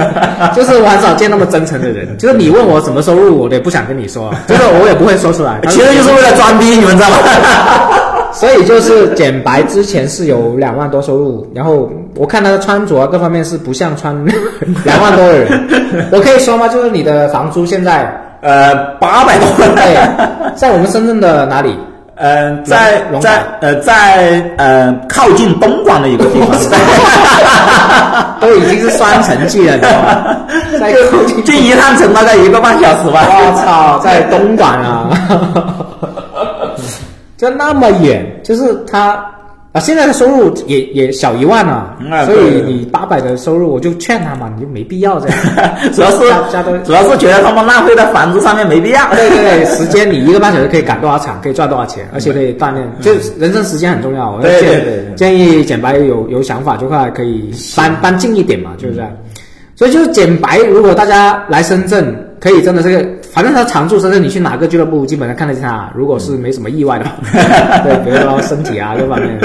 [0.54, 5.58] 就是我很少见那么真诚的人，就是你问我什么收入，我也不想跟你说，就是我也不会说出来。
[5.68, 7.16] 其实就是为了装逼，你们知道吗？
[8.32, 14.14] 所以就是减白之前是有两万多收入，然后我看他的穿着啊各方面是不像穿
[14.84, 15.68] 两万多的人。
[16.10, 16.66] 我可以说吗？
[16.68, 18.18] 就是你的房租现在。
[18.42, 21.78] 呃，八百多对万。，在我们深圳的哪里？
[22.16, 26.50] 嗯，在龙在呃在呃靠近东莞的一个地方，
[28.40, 30.36] 都已经是双城记了，你知道吗？
[30.78, 33.24] 在靠近，进一趟城大概一个半小时吧。
[33.28, 35.08] 我操，在东莞啊，
[37.42, 39.28] 就那么远，就是他
[39.72, 45.38] 啊，现在的收入也也小一万了，所以你八百的收入，我就劝他嘛，你就没必要这样，
[45.92, 46.18] 主要是
[46.84, 49.12] 主要是觉得他们浪费在房租上面没必要。
[49.12, 54.30] 对对对， 时间你一个半小时可以赶多少场，可以赚多少钱，而且可以锻炼，就人生时间很重要。
[54.30, 59.10] 我对建对对对建议简白有有想法就快可以搬搬近一点嘛，就是这样。
[59.74, 65.90] 所以就是简白，如果大家来深圳，可以真的这个，反正他常驻深圳，你去哪个俱乐部基本上看得见他。
[65.96, 67.12] 如果是没什么意外的话，
[67.82, 69.38] 对，比如说身体啊各方面，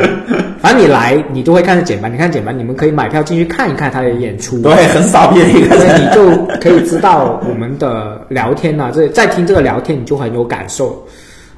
[0.60, 4.62] 反正你来你都会看着简白，你看简白，你们可以买票进去看一看他的演出。
[4.62, 6.02] 对，很傻逼的一个所以人。
[6.02, 11.02] 你就可以知道我们的聊天呐、这再听这个聊天，你就很有感受。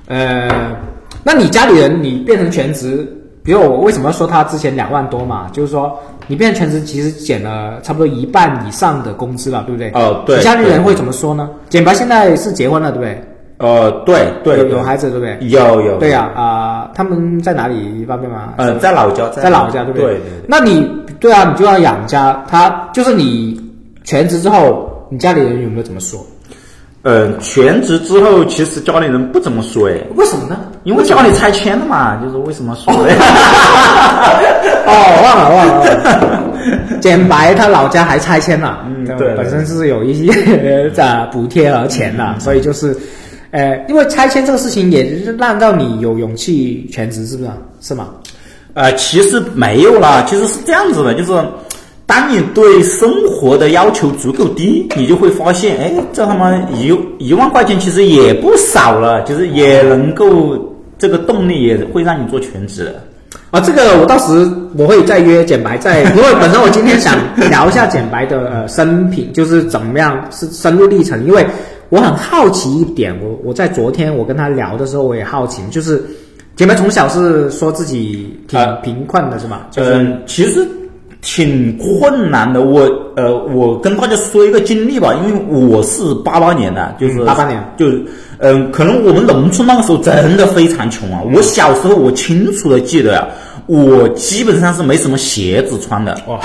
[0.08, 0.78] 呃，
[1.24, 3.08] 那你家里人你变成全职，
[3.50, 5.50] 比如我为什么要说他之前两万多嘛？
[5.52, 9.90] 就是说你变成全职，其实减了差不多一半以上的工资了，对不对？
[9.96, 11.50] 哦对你家里人会怎么说呢？
[11.68, 13.24] 简白现在是结婚了，对不对？
[13.58, 15.36] 呃，对对，对有有孩子，对不对？
[15.50, 15.98] 有有。
[15.98, 18.54] 对呀、啊，他们在哪里方便吗？
[18.58, 20.10] 呃，在老家，在老家，对不对？
[20.10, 20.88] 对对那你
[21.20, 23.60] 对啊，你就要养家，他就是你
[24.04, 26.24] 全职之后，你家里人有没有怎么说？
[27.02, 30.58] 呃，全职之后，其实家里人不怎么说哎，为什么呢？
[30.84, 33.14] 因为家里拆迁了嘛，就是为什么说嘞？
[34.86, 37.00] 哦，忘了忘了。
[37.00, 42.94] 简白他老家还拆迁了，嗯对本身是有一些呃补贴和钱的，所以就是，
[43.52, 47.56] 呃，因为拆迁这个事情也是让到你有勇气全职，是不是啊？
[47.80, 48.10] 是吗？
[48.74, 51.32] 呃，其实没有啦，其实是这样子的，就是
[52.10, 60.58] 当你对生活的要求足够低，你就会发现，哎，这他妈一一万块钱其实也不少了，就是也能够
[60.98, 62.96] 这个动力也会让你做全职的。
[63.52, 67.16] 啊，这个我到时我会再约简白再， 因为本身我今天想
[67.48, 71.46] 聊一下简白的呃生平，就是怎么样是深入历程，因为
[71.90, 76.04] 我很好奇一点，我我在昨天我跟他聊的时候，我也好奇，就是
[76.56, 79.62] 简白从小是说自己挺呃贫困的是吗？
[79.70, 80.68] 就是、嗯，其实
[81.22, 82.62] 挺困难的。
[82.62, 82.82] 我
[83.16, 88.02] 呃，我跟大家说一个经历吧，因为我是八八年的，就是八八、嗯年，就是
[88.38, 91.22] 嗯、可能我们农村那个时候真的非常穷啊。
[91.34, 93.28] 我小时候我清楚的记得呀、
[93.66, 96.40] 我基本上是没什么鞋子穿的，哇，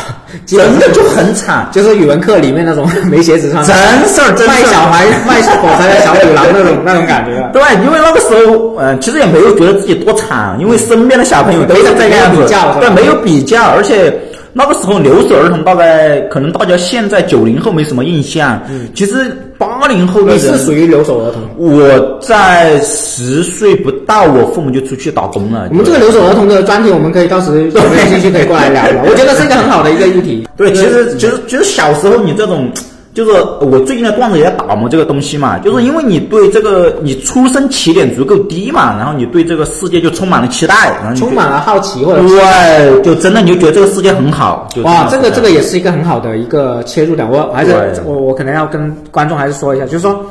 [0.45, 1.69] 真的就很惨。
[1.71, 3.77] 就是语文课里面那种没鞋子穿，真
[4.09, 7.49] 事儿，真卖小孩 卖火柴的小女郎那种那种感觉。
[7.53, 12.43] 对，因为那个时候，呃，其实也没有觉得自己多惨，因为身边的小朋友都是这个样子
[12.81, 14.13] 对，没有比较，而且
[14.57, 18.63] 那个时候留守儿童大概可能大家现在九零后没什么印象，
[18.95, 19.15] 其实
[19.59, 21.43] 八零后的你是，属于留守儿童。
[21.57, 25.67] 我在十岁不到，我父母就出去打工了。
[25.71, 29.03] 我们这个留守儿童的专题，我们可以到时有兴趣可以过来聊聊。
[29.03, 30.49] 我觉得是一个很好的一个议题。
[30.57, 32.71] 对，其实其实其实小时候你这种。
[33.15, 44.69] 就是我最近的段子也在打磨这个东西嘛，就是因为你对这个你出生起点足够低嘛，然后你对这个世界就充满了期待，然后你充满了好奇或者对，就真的你就觉得这个世界很好。
[44.75, 47.27] 就哇，这个这个也也是一个很好的一个切入点。
[47.31, 47.73] 我还是
[48.05, 50.27] 我我可能要跟观众还是说一下，就是说，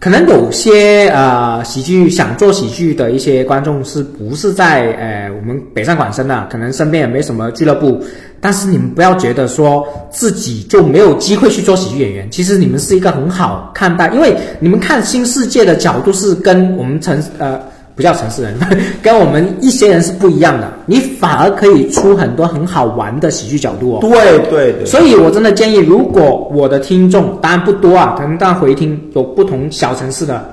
[0.00, 8.02] 可能有些呃喜剧想做喜剧的一些观众是不是在呃我们北上广深的，可能身边也没什么俱乐部，
[8.40, 17.60] 但是你们不要觉得说自己就没有机会去做喜剧演员，其实你们是一个很好看待，因为你们看新世界的角度是跟我们城呃。
[18.00, 18.58] 不叫城市人，
[19.02, 20.72] 跟我们一些人是不一样的。
[20.86, 23.98] 你反而可以出很多很好玩的喜剧角度哦。
[24.00, 30.50] 对对对，所以我真的建议，如果我的听众当然不多啊，可能大家回听有不同小城市的，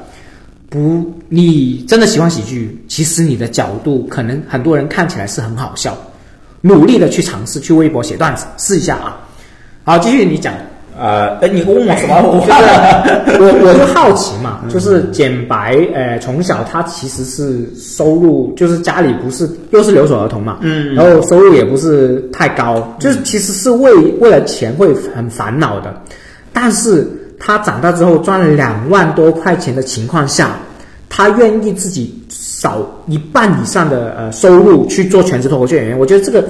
[0.69, 5.97] 不，你真的喜欢喜剧，其实你的角度可能很多人看起来是很好笑，
[6.59, 9.17] 努力的去尝试去微博写段子试一下啊。
[9.85, 10.53] 好，继续你讲。
[10.99, 12.21] 呃，哎，你问我什么？
[12.23, 20.95] 我就是我我就 好奇嘛，就是简白，呃，从小他其实是收入，就是家里不是又是留守儿童嘛，嗯。
[20.95, 25.93] 然后收入也不是太高，就是其实是为为了钱会很烦恼的，
[26.51, 27.07] 但是
[27.39, 30.57] 他长大之后赚了两万多块钱的情况下，
[31.09, 36.43] 他愿意自己少一半以上的呃收入去做全职脱口秀演员，我觉得这个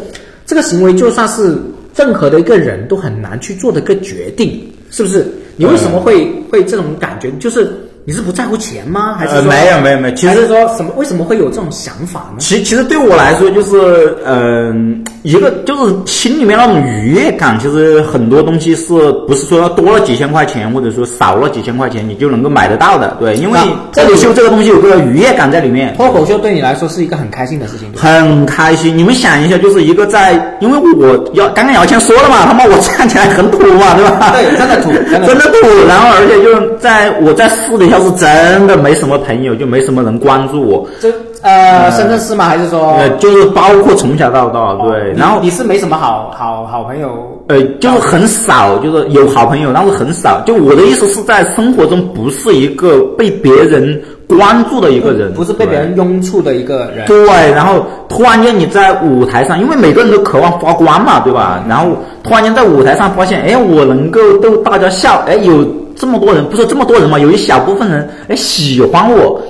[0.45, 1.57] 这个行为就算是
[1.97, 5.25] 任何的一个人都很难去做的一个决定，是不是？
[5.55, 7.31] 你为什么会会这种感觉？
[7.39, 7.73] 就是
[8.07, 9.17] 你是不在乎钱吗？
[9.19, 10.93] 还是、呃没有没有没有其实说什么？
[10.95, 12.37] 为什么会有这种想法呢？
[12.39, 18.93] 其其实对我来说，就是嗯、一个就是心里面那种愉悦感，其实很多东西是
[19.27, 23.17] 不是说多了几千块钱，或者说少了几千块钱，你就能够买得到的？
[23.19, 25.93] 对，因为那脱口秀这个东西有个愉悦感在里面。
[25.97, 30.31] 脱口秀对你来说是一个很开心的事情，很开心，你们想一下，就是一个在，
[30.61, 34.31] 因为我要刚刚姚谦说了嘛，他妈我看起来很土嘛，对吧？
[34.31, 34.93] 对真的土
[35.27, 35.87] 真的土 的土。
[35.89, 41.09] 然后而且就是在我在私底下是真的没什么朋友，就没什么人关注我，这
[41.41, 42.45] 呃，深圳市吗？
[42.45, 42.93] 还是说？
[42.97, 47.09] 呃，就是包括从小到大，对，你然后你是没什么好好好朋友，
[47.47, 50.41] 呃，就是很少，就是有好朋友，但是很少。
[50.45, 57.05] 就我的意思是在生活中不是一个被别人关注的一个人，不是被别人拥簇的一个人。
[57.05, 61.63] 对，然后突然间你在舞台上，因为每个人都渴望发光嘛，对吧？
[61.69, 65.63] 然后突然间在舞台上发现，哎，我能够逗大家笑，哎，有
[65.97, 69.41] 这么多人，不是这么多人嘛，有一小部分人，哎，喜欢我，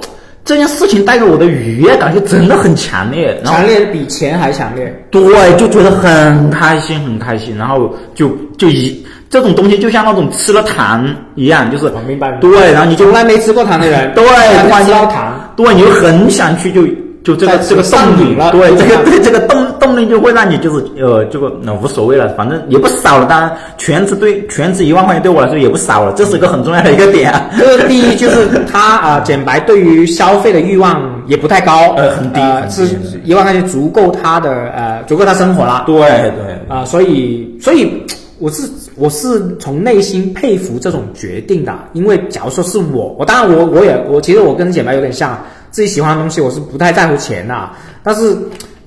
[0.45, 5.05] 这件事情带给我的愉悦感就真的很强烈，然后强烈比钱还强烈。
[5.11, 16.81] 对，就觉得很开心，很开心，然后就就一这种东西就像那种吃了糖一样，就是我明白了对，然后你就从来没吃过糖的人，对，突然吃到糖，对，你就很想去就。
[17.27, 23.25] 就这个这个动力了对这个对这个动动力就会让你就是呃这个那、无所谓了，反正也不少了。
[23.25, 27.33] 当然全职对全职一万块钱对我来说也不少了，这是一个很重要的一个点。
[27.57, 35.83] 这个第一就是他啊、简白对于消费的欲望也不太高，呃很低呃很低是一万块钱足够他的呃足够他生活了。
[35.85, 38.01] 对对啊、所以所以
[38.39, 38.63] 我是
[38.95, 45.37] 我是从内心佩服这种决定的，因为假如说是我，我当然我我也我其实我跟简白有点像，
[45.71, 47.69] 自己喜欢的东西我是不太在乎钱的，
[48.03, 48.37] 但是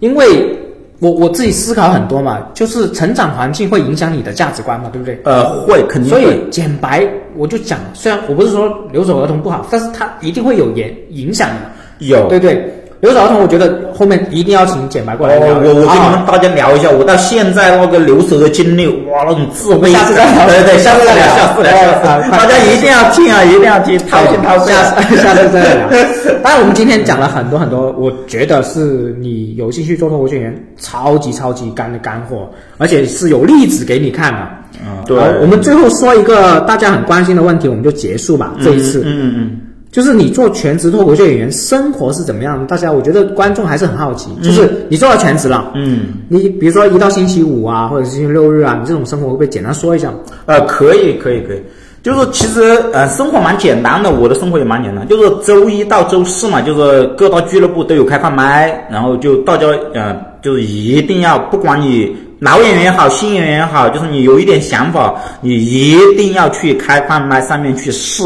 [0.01, 0.59] 因为
[0.99, 5.21] 我我自己思考很多嘛，就是成长环境会影响你的价值观嘛，对不对？
[5.25, 7.07] 呃会肯定会所以简白
[7.37, 11.71] 我就讲，虽然我不是说留守儿童不好，但是它一定会有影影响的，
[12.07, 12.75] 有对对。
[13.01, 15.55] 留守儿童，我觉得后面一定要请简白过来聊。
[15.55, 25.03] 哦，我我跟你们大家聊一下，我到现在那个留守的经历，哇，那种自卑下次再聊对对，下次再聊，下次再聊，大家一定要听啊，一定要听，掏心掏肺下啊。
[25.09, 25.89] 次下次再聊。
[26.45, 34.41] 当然，我们今天讲了很多很多，我觉得是你有兴趣做脱口秀演员，超级超级干的干货，而且是有例子给你看的。
[34.83, 38.53] 嗯，对，我们最后说一个大家很关心的问题，我们就结束吧。
[38.63, 39.61] 这一次，嗯嗯
[39.93, 42.65] 就是你做全职脱口秀演员，生活是怎么样的？
[42.67, 44.31] 大家我觉得观众还是很好奇。
[44.41, 50.13] 就是你做到全职了，嗯你比如说一到星期五啊，或者是星期六日啊，你这种生活会不会简单说一下？
[50.47, 51.61] 呃，可以可以可以，
[52.05, 52.61] 就是其实
[52.93, 68.23] 呃生活蛮简单的，我的生活也蛮简单，就是周一到周四嘛，就是各大俱乐部都有开放麦，然后就大家呃就是一定要，不管你老演员也好，新演员也好，就是你有一点想法，你一定要去开放麦上面去试。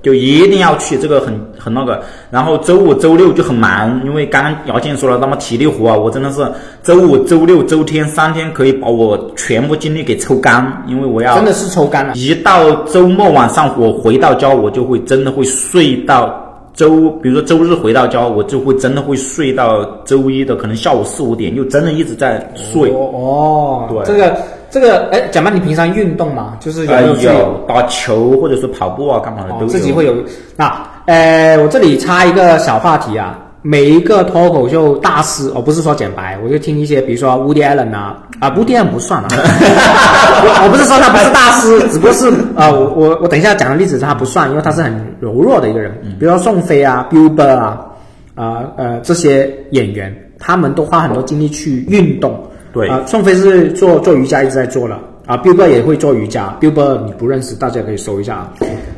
[0.00, 2.00] 就一定要去，这个很很那个。
[2.30, 6.46] 然后周五、周六就很忙，因为刚刚姚健说了，那么体力活啊，我真的是
[6.82, 12.14] 周五、周六、周天三天可以把我全部精力给抽干，因为我要真的是抽干了。
[12.14, 16.47] 一到周末晚上，我回到家，我就会真的会睡到
[16.78, 22.92] 周，比如说周日回到家，我就会真的会睡到周一的可能下午四五点，就真的一直在睡。
[22.92, 24.36] 哦，对这个
[24.70, 26.56] 这个，哎，讲吧，你平常运动嘛？
[26.60, 29.66] 就是有呃没有去有打球或者说跑步啊，干嘛的都。
[29.66, 30.14] 自己会有。
[30.54, 30.72] 那
[31.06, 47.80] 呃，我这里插一个小话题啊，每一个脱口秀大师，我，不是说简白，我就听一些，比如说 Woody Allen 啊，啊，Woody Allen 不算啊， 我我不是说他不是大师，只不过是啊，我我我等一下讲的例子他不算，因为他是很柔弱的一个人，比如说宋飞啊，Bill Burr 啊，
[48.36, 52.40] 啊呃这些演员，他们都花很多精力去运动。
[52.72, 52.88] 对。
[52.88, 55.00] 啊、宋飞是做做瑜伽一直在做了。
[55.26, 58.52] 啊，Bill Burr 也会做瑜伽，Bill Burr 你不认识，大家可以搜一下啊，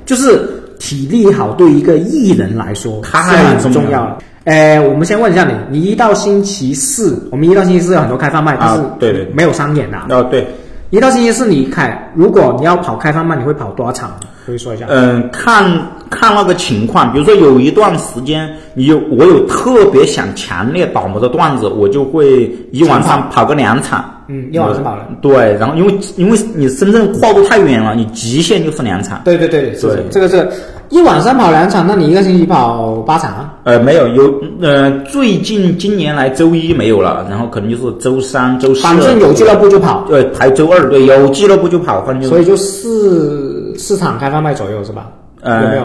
[0.07, 0.39] 就是
[0.79, 3.21] 体力好对一个艺人来说太
[3.59, 4.19] 是很重要重要的。
[4.45, 10.07] 呃，我们先问一下你，你一到星期四，我们一到星期四有很多开放麦，但是啊对对没有商演的、啊。
[10.11, 10.47] 哦对。
[10.91, 14.19] 一到星期四你开，如果你要跑开放麦，你会跑多少场？
[14.45, 14.87] 可以说一下。
[14.89, 15.63] 嗯，看
[16.11, 24.05] 看那个情况，比如说有一段时间，你有我有特别想强烈打磨的段子，我就会一晚上跑个两场。
[24.27, 29.21] 嗯一晚上跑了对，然后因为因为你深圳跨度太远了，你极限就是两场。
[29.25, 30.53] 对对对，是对这个这个
[30.91, 33.55] 一晚上跑两场，那你一个星期跑八场啊？
[33.63, 38.83] 呃，没有，有呃，最近今年来周一没有了，然后可能就是周三、周四。
[38.83, 45.07] 反正有俱乐部就跑，对，排周二，对，有俱乐部就跑，反正就是所以就四四场开放麦左右是吧？
[45.43, 45.85] 呃有没有？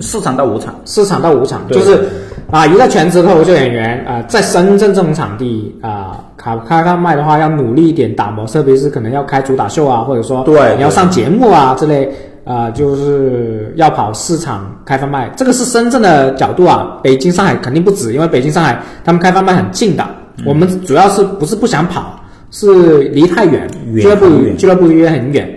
[0.00, 0.74] 四场到五场。
[0.86, 2.08] 四场到五场，就是
[2.50, 12.10] 啊，一个全职脱口秀演员啊、在深圳这种场地啊，开开放麦的话，要努力一点打磨，特别是可能要开主打秀啊，或者说对你要上节目啊之类
[12.46, 20.06] 啊、就是要跑市场开放麦，这个是深圳的角度啊，北京、上海肯定不止，因为北京、上海他们开放麦很近的，
[20.38, 22.20] 嗯我们主要是不是不想跑，
[22.52, 25.48] 是离太远，远俱乐部远俱乐部约很远。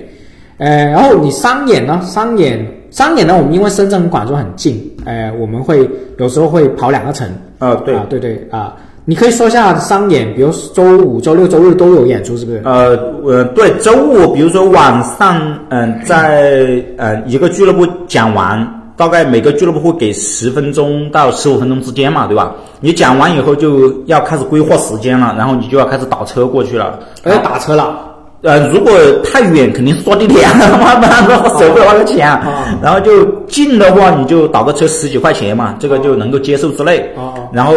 [0.57, 2.01] 呃，然后你商演呢？
[2.03, 3.37] 商演商演呢？
[3.37, 5.87] 我们因为深圳跟广州很近，呃，我们会
[6.17, 7.29] 有时候会跑两个城。
[7.59, 8.75] 呃，对，啊，对对啊，
[9.05, 12.61] 你可以说一下商演，比如周五、周六、周日都有演出，是不是？
[12.63, 22.53] 呃，呃，对，周五比如说晚上，嗯、在呃一个俱乐部讲完，大概每个俱乐部会给十分钟到十五分钟之间嘛，对吧？
[22.81, 26.99] 你讲完以后就要开始规划时间了，然后你就要开始打车过去了。
[27.25, 28.05] 要打车了。
[28.41, 32.25] 呃，如果太远，肯定是坐地铁，他妈不然我舍不得花个钱。
[32.29, 32.39] 啊
[32.81, 37.13] 然后就近的话，你就打个车十几块钱嘛，这个就能够接受之类。
[37.51, 37.73] 然后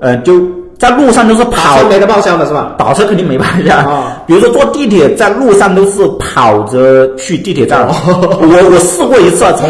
[0.00, 0.40] 呃，就
[0.78, 2.74] 在路上都是跑车没得报销的是吧？
[2.78, 7.86] 打车肯定没办法啊比如说坐地铁，在路上都是跑着去地铁站。
[7.86, 9.68] 我我试过一次啊，从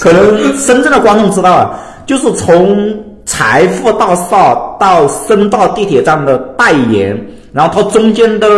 [0.00, 2.92] 可能深圳的观众知道啊，就是从
[3.24, 7.16] 财富大厦到深大地铁站的代言，
[7.52, 8.48] 然后它中间的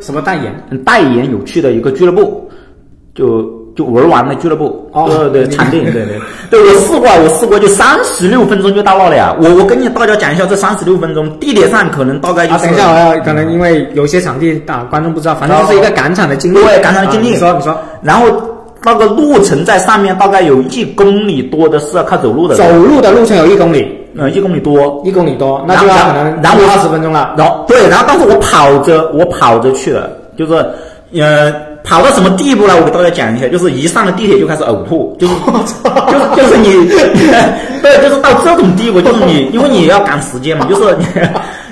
[0.00, 0.82] 什么代言？
[0.84, 2.48] 代言有趣的一个俱乐部，
[3.14, 3.42] 就
[3.76, 9.34] 就玩完了俱乐部，哦对对，你场地，对对对，我试过，我试过，就三十六分钟就到那了呀。
[9.40, 12.66] 我我跟你大家讲一下，这三十六分钟，地铁上可能大概就啊，是。
[12.66, 16.62] 等一下，我要可能因为有些场地啊，观众不知道，反正就是一个赶场的经历。
[16.62, 18.26] 对赶场的经历啊你说，你说，然后
[18.84, 27.34] 那个路程在上面大概有一公里多的是要靠走路的，走路的路程有一公里，嗯一公里多，一公里多，那就要可能然后二十分钟了。
[27.38, 30.54] 然后对，然后但是我跑着我跑着去了，就是
[31.12, 31.52] 呃
[31.82, 32.76] 跑到什么地步了？
[32.76, 36.88] 我给大家讲一下，就是一上了地铁就开始呕吐，就是就是就是你
[37.82, 41.04] 对，就是到这种地步，就是你因为你要赶时间嘛，就是你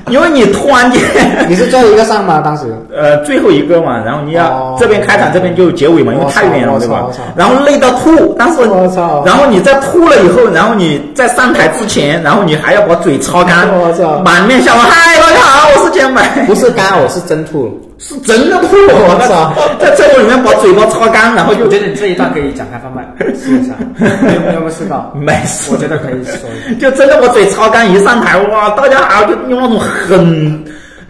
[0.13, 1.01] 因为你突然间。
[1.49, 2.41] 你是最后一个上吗？
[2.45, 2.65] 当时？
[2.95, 7.07] 呃，最后一个嘛，然后你要、哦这边开场，这边就结尾嘛，因为太远了，对吧？
[7.37, 17.81] 然后累到吐，但是我操然后你在吐了以后，然后你在上台之前，然后你还要把嘴擦干我操，满面笑容，嗨，大家好，我是简白，不是干呕，是真吐。
[18.01, 23.03] 是真的吐，我操在厕所里面把嘴巴擦干，然后就我觉得你这一段可以讲开放麦，
[23.35, 23.75] 试一下。
[23.99, 25.13] 你有没有试到？
[25.17, 26.49] 没事，我觉得可以说。
[26.79, 30.65] 就真的把嘴擦干，一上台哇，大家好，就用那种很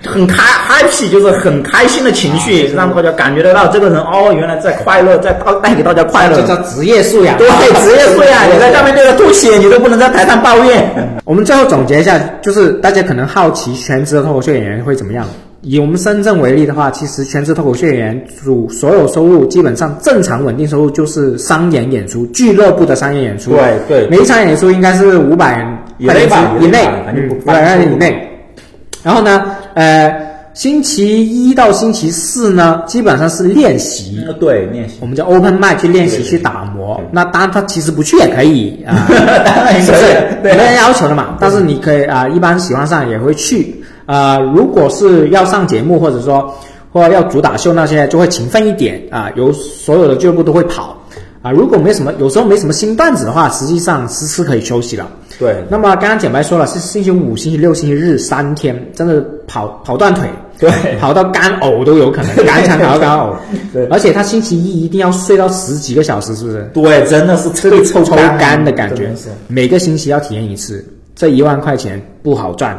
[0.06, 6.46] 很开 happy，就是很开心的情绪，让大家感觉得到这个人哦，原来在快乐，在带带给大家快乐这。
[6.46, 7.36] 叫职业素养。
[7.36, 7.48] 对，
[7.82, 10.88] 职业素养，你在下面对着吐血，你都不能在台上抱怨。
[11.24, 15.26] 我们最后总结一下，就是大家可能好奇全职的脱口秀演员会怎么样。
[15.60, 23.50] 以我们深圳为例的话，其实全职脱口秀演员主所有收入基本上正常稳定收入就是商演演出、俱乐部的商业演出。
[23.50, 25.60] 对对每一场演出应该是五百
[25.98, 28.27] 以内吧以内以内五百块钱以内。
[29.08, 29.42] 然后呢，
[29.72, 30.14] 呃，
[30.52, 35.06] 星期一到星期四呢，基本上是练习，嗯对，练习我。
[35.06, 37.00] 们叫 open mic 去练习去打磨。
[37.10, 39.08] 那当然他其实不去也可以啊，
[39.46, 40.04] 当然是不是
[40.42, 41.38] 对没人要求的嘛？
[41.40, 43.82] 但是你可以啊、一般喜欢上也会去。
[44.04, 46.54] 啊，如果是要上节目，或者说
[46.92, 50.97] 或者要主打秀那些，就会勤奋一点啊，有所有的俱乐部都会跑
[51.48, 51.52] 啊。
[51.52, 55.06] 如果没什么，有时候没什么新段子的话，实际上是是可以休息的。
[55.38, 60.28] 对那么刚刚简白说了，是星期五、星期六、星期日三天，真的跑跑断腿，
[60.58, 60.68] 对
[60.98, 63.32] 跑到干呕都有可能， 干肠跑到干呕。
[63.72, 66.68] 对而且他星期一一定要睡到十几个小时，是不是？
[66.74, 70.84] 对，真的是特别抽抽干干的感觉是，每个星期要体验一次，
[71.14, 72.76] 这一万块钱不好赚，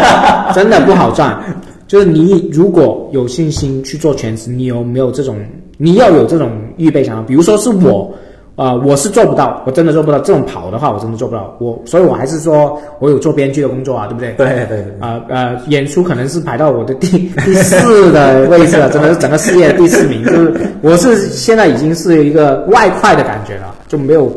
[0.54, 1.38] 真的不好赚。
[1.86, 5.38] 就是你如果有信心去做全职，你有没有这种？
[5.78, 7.24] 你要有这种预备想法。
[7.26, 8.12] 比如说是我，
[8.56, 10.18] 呃，我是做不到，我真的做不到。
[10.18, 11.56] 这种跑的话，我真的做不到。
[11.60, 14.32] 我，所以我还是说我有做编剧的工作啊，对不对？
[14.32, 17.06] 对对对啊呃演出可能是排到我的第
[17.44, 20.24] 第四的位置了，真的是整个事业的第四名。
[20.24, 20.52] 就是
[20.82, 24.28] 我是现在已经是一个外快的感觉了，就没有，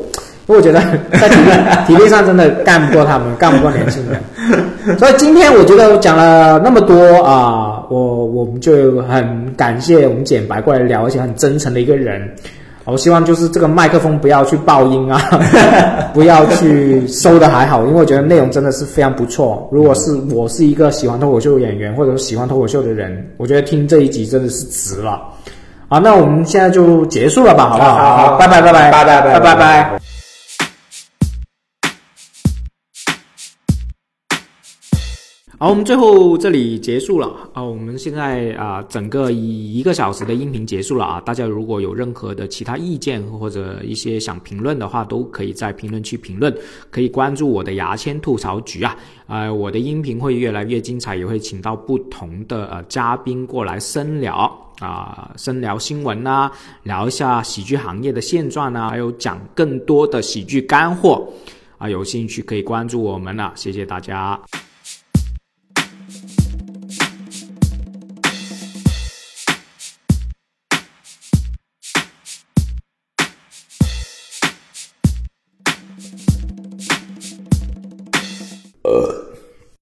[0.47, 0.81] 我觉得
[1.11, 1.51] 在体力
[1.87, 4.19] 体力上真的干不过他们，干不过年轻人。
[4.99, 12.21] 所以今天我觉得我讲了那么多啊、我我们就很感谢我们简白过来聊，而且很真诚的一个人。
[12.83, 15.21] 我希望就是这个麦克风不要去爆音啊，
[16.13, 19.69] 不要去收的还好，因为我觉得内容真的是非常不错。
[19.71, 25.21] 如果是我是一个喜欢脱口秀演员或者是喜欢脱口秀的人，我觉得听这一集真的是值了。
[25.87, 27.93] 好，那我们现在就结束了吧，好不好？
[27.93, 30.00] 好好好拜拜拜拜拜拜拜拜拜
[35.61, 37.61] 好，我们最后这里结束了啊！
[37.61, 41.21] 我们现在啊，整个一一个小时的音频结束了啊！
[41.21, 46.51] 大家如果有任何的其他意见或者一些想评论的话，都可以在评论区评论，
[46.89, 48.97] 可以关注我的牙签吐槽局啊！
[49.27, 56.51] 呃，我的音频会越来越精彩，也会请到不同的呃嘉宾过来深聊啊，深聊新闻啊，
[56.81, 61.23] 聊一下喜剧行业的现状啊，还有讲更多的喜剧干货
[61.77, 61.87] 啊！
[61.87, 64.41] 有兴趣可以关注我们了，谢谢大家。